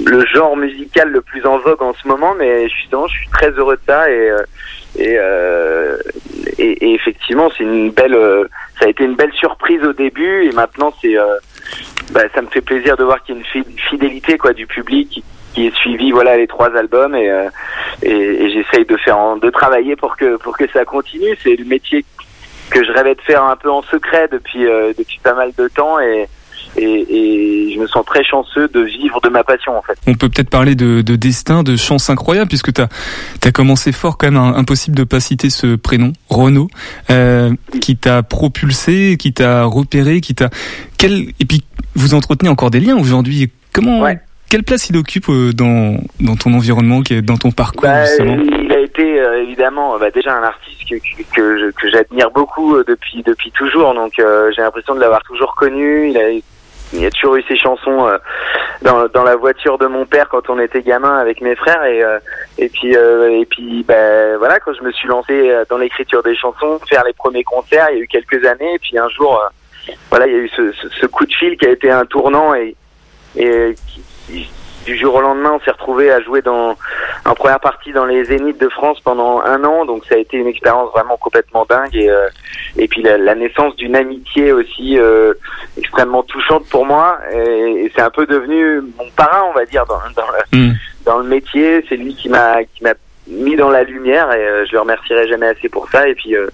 [0.06, 3.50] le genre musical le plus en vogue en ce moment, mais justement, je suis très
[3.52, 4.44] heureux de ça, et euh,
[4.98, 5.98] et, euh,
[6.58, 8.46] et, et effectivement, c'est une belle, euh,
[8.80, 11.36] ça a été une belle surprise au début, et maintenant c'est euh,
[12.12, 14.68] bah, ça me fait plaisir de voir qu'il y a une fi- fidélité quoi du
[14.68, 15.24] public
[15.54, 17.50] qui est suivi voilà les trois albums et euh,
[18.04, 21.36] et, et j'essaye de faire en- de travailler pour que pour que ça continue.
[21.44, 22.04] C'est le métier
[22.70, 25.68] que je rêvais de faire un peu en secret depuis euh, depuis pas mal de
[25.68, 26.28] temps et
[26.78, 29.98] et, et je me sens très chanceux de vivre de ma passion en fait.
[30.08, 34.18] On peut peut-être parler de, de destin, de chance incroyable, puisque tu as, commencé fort
[34.18, 36.68] quand même, impossible de pas citer ce prénom, Renaud,
[37.10, 37.52] euh,
[37.82, 40.50] qui t'a propulsé, qui t'a repéré, qui t'a...
[40.98, 41.30] Quel...
[41.40, 41.64] Et puis,
[41.96, 43.52] vous entretenez encore des liens aujourd'hui.
[43.74, 44.06] Comment...
[44.48, 48.72] Quelle place il occupe euh, dans, dans ton environnement, dans ton parcours Bah, justement il
[48.72, 50.96] a été euh, évidemment bah, déjà un artiste que,
[51.36, 53.94] que, que j'admire beaucoup euh, depuis depuis toujours.
[53.94, 56.10] Donc euh, j'ai l'impression de l'avoir toujours connu.
[56.10, 56.30] Il a
[56.96, 58.18] il y a toujours eu ses chansons euh,
[58.82, 62.04] dans, dans la voiture de mon père quand on était gamin avec mes frères et
[62.04, 62.20] euh,
[62.58, 66.24] et puis euh, et puis bah, voilà quand je me suis lancé euh, dans l'écriture
[66.24, 69.10] des chansons, faire les premiers concerts, il y a eu quelques années et puis un
[69.10, 71.72] jour euh, voilà il y a eu ce, ce, ce coup de fil qui a
[71.72, 72.76] été un tournant et
[73.38, 73.76] et
[74.28, 74.50] qui-
[74.86, 76.76] du jour au lendemain, on s'est retrouvé à jouer dans
[77.26, 80.38] en première partie dans les Zéniths de France pendant un an, donc ça a été
[80.38, 81.96] une expérience vraiment complètement dingue.
[81.96, 82.28] Et euh,
[82.78, 85.34] et puis la, la naissance d'une amitié aussi euh,
[85.78, 87.18] extrêmement touchante pour moi.
[87.34, 90.58] Et, et c'est un peu devenu mon parrain, on va dire dans dans le,
[91.06, 91.84] dans le métier.
[91.90, 92.94] C'est lui qui m'a qui m'a
[93.28, 96.08] mis dans la lumière et euh, je le remercierai jamais assez pour ça.
[96.08, 96.48] Et puis euh,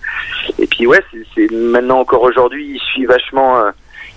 [0.57, 3.71] et puis ouais c'est- c'est maintenant encore aujourd'hui il suit vachement euh,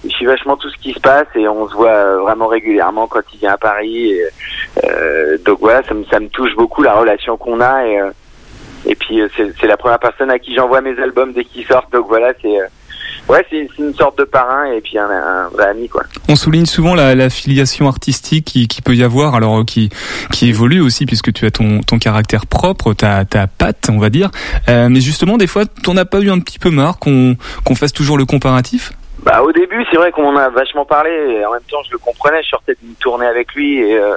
[0.05, 3.07] il suit vachement tout ce qui se passe et on se voit euh, vraiment régulièrement
[3.07, 4.15] quand il vient à Paris.
[4.85, 8.11] Euh, donc voilà, ça me, touche beaucoup la relation qu'on a et, euh,
[8.87, 11.91] et puis c'est la première personne à qui j'envoie mes albums dès qu'ils sortent.
[11.93, 12.55] Donc voilà, c'est
[13.31, 16.03] ouais, c'est une sorte de parrain et puis un, vrai ami quoi.
[16.29, 19.89] On souligne souvent la, filiation artistique qui, peut y avoir, alors qui
[20.33, 24.11] qui évolue aussi puisque tu as ton ton caractère propre, ta ta patte, on va
[24.11, 24.31] dire.
[24.69, 27.95] Mais justement, des fois, t'en as pas eu un petit peu marre qu'on qu'on fasse
[27.95, 28.93] toujours le comparatif?
[29.25, 31.93] Bah au début c'est vrai qu'on en a vachement parlé et en même temps je
[31.93, 34.17] le comprenais, je sortais d'une tournée avec lui et, euh,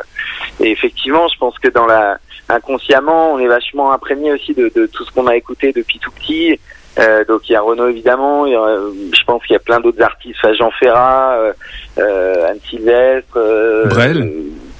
[0.60, 2.18] et effectivement je pense que dans la
[2.49, 6.12] inconsciemment on est vachement imprégné aussi de, de tout ce qu'on a écouté depuis tout
[6.12, 6.60] petit.
[6.99, 8.80] Euh, donc il y a Renaud évidemment, il y a,
[9.14, 11.53] je pense qu'il y a plein d'autres artistes, enfin, Jean Ferrat, euh,
[11.99, 14.30] euh, Anne Sylvestre, euh, Brel.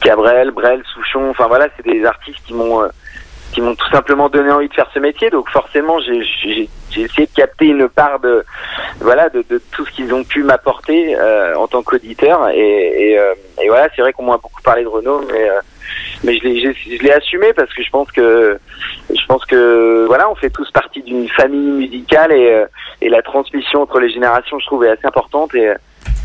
[0.02, 2.88] Cabrel, Brel, Souchon, enfin voilà c'est des artistes qui m'ont euh,
[3.58, 5.32] qui m'ont tout simplement donné envie de faire ce métier.
[5.32, 8.46] Donc forcément, j'ai essayé de capter une part de
[9.00, 12.50] voilà de, de tout ce qu'ils ont pu m'apporter euh, en tant qu'auditeur.
[12.50, 12.60] Et,
[13.14, 13.34] et, euh,
[13.64, 15.60] et voilà, c'est vrai qu'on m'a beaucoup parlé de Renault, mais euh,
[16.24, 18.60] mais je l'ai j'ai- je l'ai assumé parce que je pense que
[19.10, 22.66] je pense que voilà, on fait tous partie d'une famille musicale et euh,
[23.02, 25.74] et la transmission entre les générations, je trouve, est assez importante et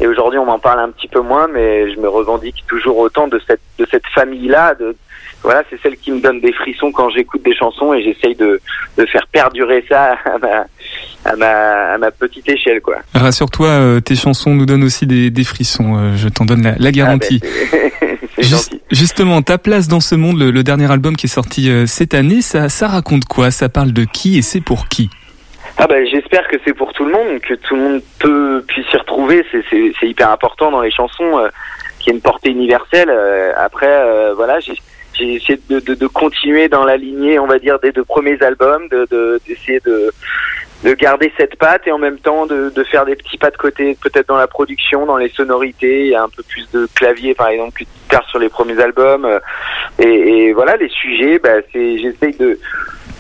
[0.00, 3.26] et aujourd'hui, on m'en parle un petit peu moins, mais je me revendique toujours autant
[3.26, 4.74] de cette de cette famille-là.
[4.74, 4.94] De
[5.42, 8.60] voilà, c'est celle qui me donne des frissons quand j'écoute des chansons et j'essaye de
[8.96, 10.64] de faire perdurer ça à ma
[11.24, 12.96] à ma à ma petite échelle, quoi.
[13.14, 15.96] Rassure-toi, euh, tes chansons nous donnent aussi des, des frissons.
[15.96, 17.40] euh, je t'en donne la, la garantie.
[17.42, 18.58] Ah ben,
[18.90, 22.14] justement, ta place dans ce monde, le, le dernier album qui est sorti euh, cette
[22.14, 23.50] année, ça, ça raconte quoi?
[23.50, 25.10] Ça parle de qui et c'est pour qui?
[25.78, 28.86] Ah ben j'espère que c'est pour tout le monde, que tout le monde peut puisse
[28.88, 29.44] s'y retrouver.
[30.00, 31.40] C'est hyper important dans les chansons,
[31.98, 33.08] qu'il y ait une portée universelle.
[33.10, 34.74] Euh, après euh, voilà, j'ai
[35.14, 38.42] j'ai essayé de, de, de continuer dans la lignée, on va dire, des deux premiers
[38.42, 40.10] albums, de de- d'essayer de,
[40.84, 43.56] de garder cette patte et en même temps de, de faire des petits pas de
[43.56, 46.06] côté, peut-être dans la production, dans les sonorités.
[46.06, 48.48] Il y a un peu plus de clavier, par exemple, que de guitare sur les
[48.48, 49.28] premiers albums.
[49.98, 52.58] Et, et voilà, les sujets, bah, j'essaye de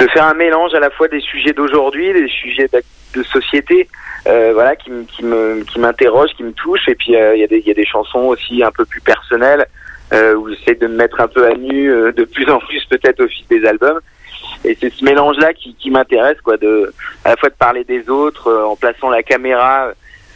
[0.00, 2.68] de faire un mélange à la fois des sujets d'aujourd'hui, des sujets
[3.14, 3.88] de société,
[4.26, 6.88] euh, voilà, qui, qui me qui m'interrogent, qui me touchent.
[6.88, 8.84] Et puis euh, il y a des il y a des chansons aussi un peu
[8.86, 9.66] plus personnelles
[10.12, 12.84] euh, où j'essaie de me mettre un peu à nu euh, de plus en plus
[12.86, 14.00] peut-être au fil des albums.
[14.64, 16.92] Et c'est ce mélange-là qui, qui m'intéresse, quoi, de
[17.24, 19.92] à la fois de parler des autres euh, en plaçant la caméra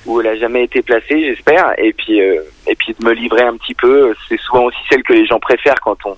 [0.07, 3.42] où elle a jamais été placée, j'espère, et puis euh, et puis de me livrer
[3.42, 4.14] un petit peu.
[4.28, 6.16] C'est souvent aussi celle que les gens préfèrent quand on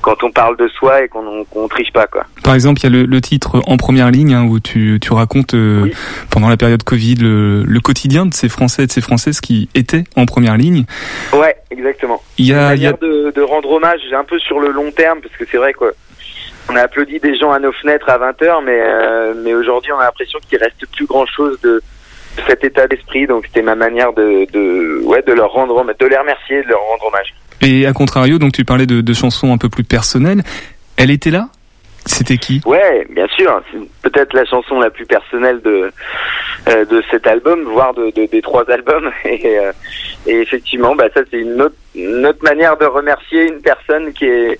[0.00, 2.24] quand on parle de soi et qu'on qu'on triche pas, quoi.
[2.42, 5.12] Par exemple, il y a le, le titre En première ligne hein, où tu, tu
[5.12, 5.90] racontes euh,
[6.30, 9.68] pendant la période Covid le, le quotidien de ces Français et de ces Françaises qui
[9.74, 10.84] étaient en première ligne.
[11.32, 12.22] Ouais, exactement.
[12.38, 14.60] Il y a, Une il y a- manière de, de rendre hommage un peu sur
[14.60, 15.90] le long terme, parce que c'est vrai quoi.
[16.68, 19.98] On a applaudi des gens à nos fenêtres à 20h, mais, euh, mais aujourd'hui on
[19.98, 21.80] a l'impression qu'il reste plus grand chose de
[22.46, 26.16] cet état d'esprit, donc c'était ma manière de, de, ouais, de leur rendre de les
[26.16, 27.34] remercier, de leur rendre hommage.
[27.62, 30.42] Et à contrario, donc tu parlais de, de chansons un peu plus personnelles.
[30.96, 31.48] Elle était là?
[32.06, 32.60] C'était qui?
[32.64, 33.60] Ouais, bien sûr.
[33.72, 35.90] C'est peut-être la chanson la plus personnelle de
[36.68, 39.10] euh, de cet album, voire de, de- des trois albums.
[39.24, 39.72] Et, euh,
[40.28, 44.58] et effectivement, bah ça c'est une autre, manière de remercier une personne qui est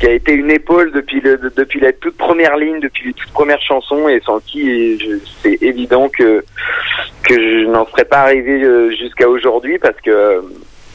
[0.00, 3.62] qui a été une épaule depuis depuis la toute première ligne, depuis les toutes premières
[3.62, 4.98] chansons, et sans qui
[5.42, 6.44] c'est évident que
[7.22, 10.42] que je n'en serais pas arrivé euh, jusqu'à aujourd'hui parce que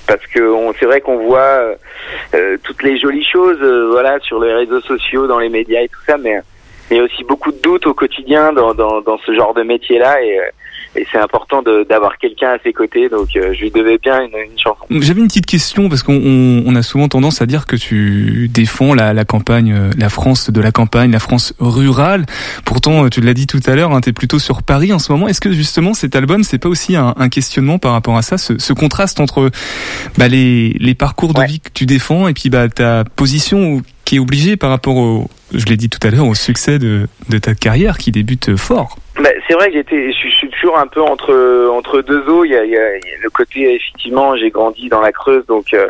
[0.07, 1.75] parce que c'est vrai qu'on voit euh,
[2.33, 5.87] euh, toutes les jolies choses, euh, voilà, sur les réseaux sociaux, dans les médias et
[5.87, 6.39] tout ça, mais
[6.91, 9.63] il y a aussi beaucoup de doutes au quotidien dans, dans, dans ce genre de
[9.63, 10.43] métier-là et, euh,
[10.95, 13.09] et c'est important d'avoir quelqu'un à ses côtés.
[13.09, 14.85] Donc euh, je lui devais bien une, une chanson.
[14.91, 18.47] J'avais une petite question parce qu'on on, on a souvent tendance à dire que tu
[18.53, 22.25] défends la, la campagne, euh, la France de la campagne, la France rurale.
[22.63, 24.99] Pourtant, euh, tu l'as dit tout à l'heure, hein, tu es plutôt sur Paris en
[24.99, 25.27] ce moment.
[25.27, 28.37] Est-ce que justement cet album, c'est pas aussi un, un questionnement par rapport à ça,
[28.37, 29.49] ce, ce contraste entre
[30.17, 34.17] bah, les, les parcours de vie que tu défends et puis bah, ta position qui
[34.17, 37.07] est obligée par rapport au, je l'ai dit tout à l'heure, au succès de,
[37.41, 38.97] ta carrière qui débute fort.
[39.21, 42.45] Bah, c'est vrai que j'étais, je suis- toujours un peu entre entre deux eaux.
[42.45, 45.89] Il y a, le côté effectivement, j'ai grandi dans la Creuse, donc euh,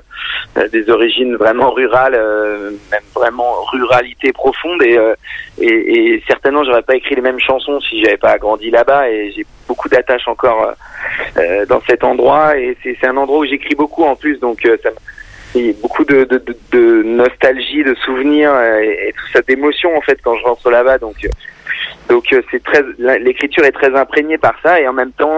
[0.72, 4.82] des origines vraiment rurales, euh, même vraiment ruralité profonde.
[4.84, 5.14] Et, euh,
[5.60, 9.10] et, et certainement, j'aurais pas écrit les mêmes chansons si j'avais pas grandi là-bas.
[9.10, 10.74] Et j'ai beaucoup d'attaches encore
[11.38, 12.58] euh, dans cet endroit.
[12.58, 14.90] Et c'est un endroit où j'écris beaucoup en plus, donc ça
[15.56, 19.96] a beaucoup de, de, de, de nostalgie, de souvenirs euh, et, et tout ça, d'émotions
[19.96, 20.98] en fait quand je rentre là-bas.
[20.98, 21.30] Donc, euh,
[22.10, 22.84] donc euh, c'est très,
[23.20, 25.38] l'écriture est très imprégnée par ça et en même temps,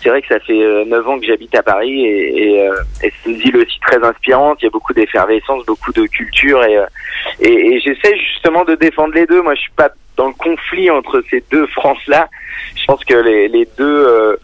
[0.00, 2.70] c'est vrai que ça fait neuf ans que j'habite à Paris et, et,
[3.02, 4.58] et c'est une ville aussi très inspirante.
[4.60, 6.78] Il y a beaucoup d'effervescence, beaucoup de culture et,
[7.40, 9.42] et, et j'essaie justement de défendre les deux.
[9.42, 12.28] Moi, je suis pas dans le conflit entre ces deux France-là.
[12.76, 14.36] Je pense que les, deux euh,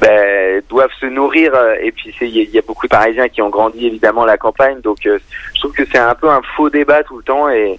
[0.00, 3.48] ben, doivent se nourrir euh, et puis il y, a- beaucoup de Parisiens qui ont
[3.48, 4.80] grandi évidemment la campagne.
[4.82, 5.18] Donc euh,
[5.54, 7.78] je trouve que c'est un peu un faux débat tout le temps et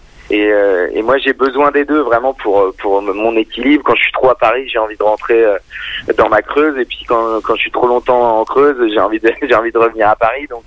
[1.04, 3.84] moi j'ai besoin des deux vraiment pour mon équilibre.
[3.86, 5.42] Quand je suis trop à Paris, j'ai envie de rentrer
[6.18, 9.30] dans ma Creuse et puis quand je suis trop longtemps en Creuse, j'ai envie de
[9.56, 10.48] envie de revenir à Paris.
[10.50, 10.66] Donc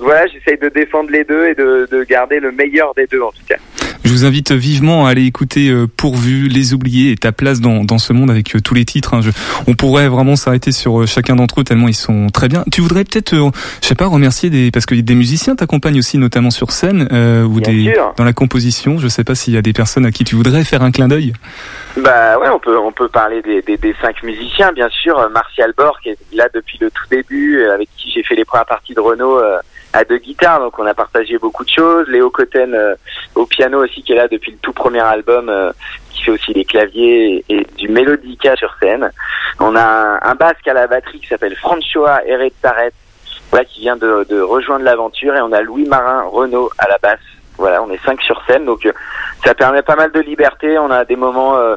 [0.00, 3.44] voilà, j'essaye de défendre les deux et de garder le meilleur des deux en tout
[3.46, 3.56] cas.
[4.02, 7.84] Je vous invite vivement à aller écouter euh, Pourvu, Les Oubliés et ta place dans,
[7.84, 9.12] dans ce monde avec euh, tous les titres.
[9.14, 9.20] hein.
[9.20, 9.30] Je-
[9.66, 12.64] on pourrait vraiment s'arrêter sur euh, chacun d'entre eux tellement ils sont très bien.
[12.72, 16.50] Tu voudrais peut-être, je sais pas, remercier des parce que des musiciens t'accompagnent aussi notamment
[16.50, 18.14] sur scène euh, ou Bien des sûr.
[18.16, 18.98] dans la composition.
[18.98, 21.06] Je sais pas s'il y a des personnes à qui tu voudrais faire un clin
[21.08, 21.34] d'œil.
[22.02, 25.28] Bah ouais, on peut on peut parler des, des, des cinq musiciens, bien sûr.
[25.34, 28.64] Martial Bor qui est là depuis le tout début, avec qui j'ai fait les premières
[28.66, 29.58] parties de Renault euh,
[29.92, 32.06] à deux guitares, donc on a partagé beaucoup de choses.
[32.08, 32.94] Léo Cotten euh,
[33.34, 35.72] au piano aussi qui est là depuis le tout premier album, euh,
[36.10, 39.10] qui fait aussi les claviers et, du mélodica sur scène.
[39.58, 42.92] On a un, un basque à la batterie qui s'appelle Franchoa Eretaret,
[43.50, 46.98] voilà qui vient de, de rejoindre l'aventure, et on a Louis Marin Renault à la
[46.98, 47.18] basse.
[47.58, 48.92] Voilà, on est cinq sur scène, donc euh,
[49.44, 50.78] ça permet pas mal de liberté.
[50.78, 51.76] On a des moments euh,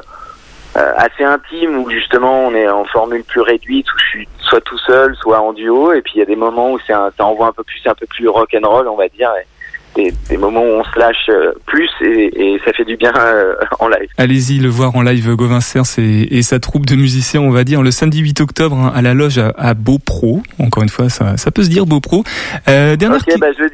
[0.74, 4.78] assez intimes où justement on est en formule plus réduite, où je suis soit tout
[4.78, 5.92] seul, soit en duo.
[5.92, 7.80] Et puis il y a des moments où c'est un, ça envoie un peu plus,
[7.86, 9.30] un peu plus rock and roll, on va dire.
[9.40, 9.46] Et
[9.94, 13.12] des, des moments où on se lâche euh, plus et, et ça fait du bien
[13.16, 14.08] euh, en live.
[14.18, 17.64] Allez-y le voir en live, Gauvin Cers et, et sa troupe de musiciens, on va
[17.64, 20.42] dire, le samedi 8 octobre hein, à la loge à, à Beaupro.
[20.58, 22.24] Encore une fois, ça, ça peut se dire Beaupro.
[22.68, 23.64] Euh, dernière Ok, bah je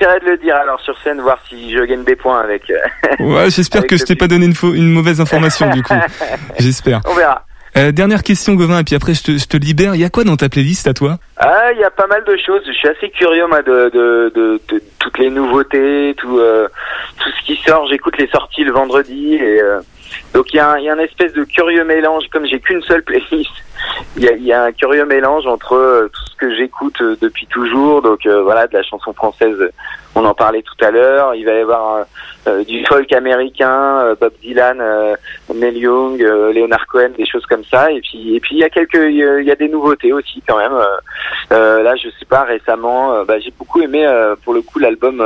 [0.00, 2.70] j'essaierai de le dire alors sur scène, voir si je gagne des points avec.
[2.70, 2.76] euh,
[3.24, 5.94] Ouais, j'espère que je t'ai pas donné une, faux- une mauvaise information du coup.
[6.58, 7.00] J'espère.
[7.06, 7.44] On verra.
[7.76, 9.94] Euh, dernière question, Gauvin, et puis après je te, je te libère.
[9.94, 11.18] Il y a quoi dans ta playlist à toi?
[11.36, 12.62] Ah, il y a pas mal de choses.
[12.66, 16.66] Je suis assez curieux moi de, de, de, de toutes les nouveautés, tout euh,
[17.18, 17.86] tout ce qui sort.
[17.88, 19.78] J'écoute les sorties le vendredi et euh,
[20.34, 22.24] donc il y a un, y a un espèce de curieux mélange.
[22.32, 23.50] Comme j'ai qu'une seule playlist,
[24.16, 27.16] il y a, y a un curieux mélange entre euh, tout ce que j'écoute euh,
[27.20, 28.02] depuis toujours.
[28.02, 29.56] Donc euh, voilà, de la chanson française,
[30.14, 31.34] on en parlait tout à l'heure.
[31.34, 32.02] Il va y avoir euh,
[32.48, 34.82] euh, du folk américain, euh, Bob Dylan,
[35.54, 37.90] Neil Young, Leonard Cohen, des choses comme ça.
[37.92, 40.56] Et puis et puis il y a quelques il y a- des nouveautés aussi quand
[40.56, 40.72] même.
[41.50, 44.06] Là, je sais pas récemment, bah, j'ai beaucoup aimé
[44.44, 45.22] pour le coup l'album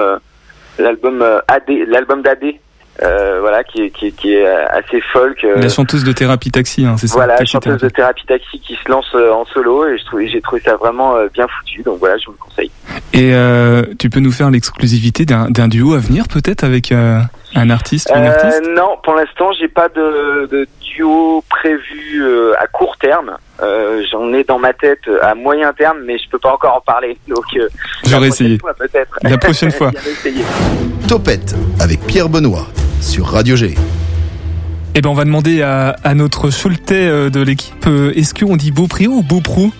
[0.78, 2.54] l'album AD, l'album d'AD.
[3.02, 5.42] Euh, voilà, qui est, qui, est- qui est euh, assez folk.
[5.42, 8.24] euh, La chanteuse de Thérapie Taxi, hein, c'est ça voilà, Taxi chanteuse de Thérapie.
[8.26, 11.46] taxi qui se lance euh, en solo et je trouvais, j'ai trouvé ça vraiment bien
[11.48, 11.82] foutu.
[11.82, 12.70] Donc voilà, je vous le conseille.
[13.12, 17.18] Et euh, tu peux nous faire l'exclusivité d'un d'un duo à venir peut-être avec euh,
[17.56, 18.62] un artiste ou une Euh, artiste?
[18.76, 23.36] non, pour l'instant, j'ai pas de, de duo prévu euh, à court terme.
[23.60, 26.80] Euh, J'en ai dans ma tête à moyen terme, mais je peux pas encore en
[26.80, 27.16] parler.
[27.28, 27.68] Donc, euh,
[28.06, 28.58] J'aurais la prochaine essayé.
[28.78, 29.18] peut-être.
[29.22, 29.90] La prochaine fois.
[31.08, 32.66] Topette avec Pierre Benoît
[33.04, 33.74] sur Radio G.
[34.94, 38.56] Eh ben on va demander à, à notre Schulte euh, de l'équipe, euh, est-ce qu'on
[38.56, 39.72] dit Beauprio ou Beauprou?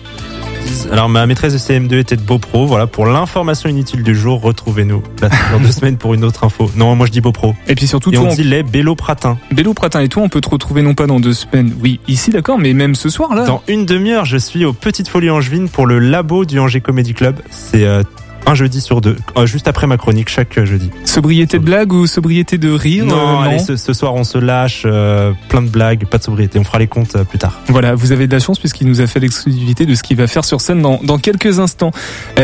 [0.91, 2.65] Alors ma maîtresse de CM2 était de Beaupro.
[2.65, 4.41] Voilà pour l'information inutile du jour.
[4.41, 6.69] Retrouvez-nous dans deux semaines pour une autre info.
[6.75, 7.55] Non, moi je dis Beaupro.
[7.67, 9.37] Et puis surtout, Et toi, on on- dit les Bélo Pratin.
[9.51, 12.29] Bélo Pratin et toi, on peut te retrouver non pas dans deux semaines, oui, ici
[12.31, 13.45] d'accord, mais même ce soir là.
[13.45, 17.13] Dans une demi-heure, je suis aux Petites Folies Angevines pour le labo du Angers Comedy
[17.13, 17.39] Club.
[17.51, 18.01] C'est euh,
[18.45, 20.91] un jeudi sur deux, euh, juste après ma chronique chaque euh, jeudi.
[21.03, 24.37] Sobriété de blague ou sobriété de rire Non, euh, allez, ce, ce soir on se
[24.37, 26.59] lâche, euh, plein de blagues, pas de sobriété.
[26.59, 27.59] On fera les comptes plus tard.
[27.67, 30.27] Voilà, vous avez de la chance puisqu'il nous a fait l'exclusivité de ce qu'il va
[30.27, 31.91] faire sur scène dans, dans quelques instants.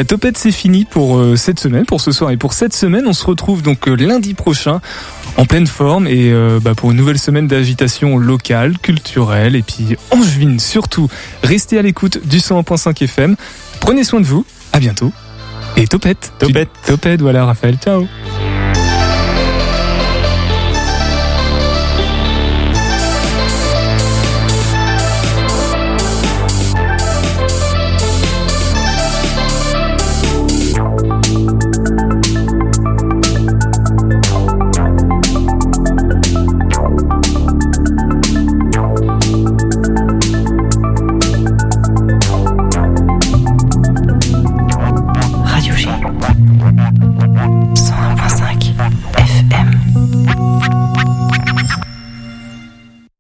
[0.07, 3.05] Topette, c'est fini pour cette semaine, pour ce soir et pour cette semaine.
[3.07, 4.81] On se retrouve donc lundi prochain
[5.37, 10.59] en pleine forme et bah, pour une nouvelle semaine d'agitation locale, culturelle et puis angevine
[10.59, 11.09] surtout.
[11.43, 13.35] Restez à l'écoute du 101.5 FM.
[13.79, 14.45] Prenez soin de vous.
[14.73, 15.11] À bientôt.
[15.77, 16.33] Et topette.
[16.39, 16.69] Topette.
[16.85, 17.77] Topette, voilà Raphaël.
[17.77, 18.07] Ciao.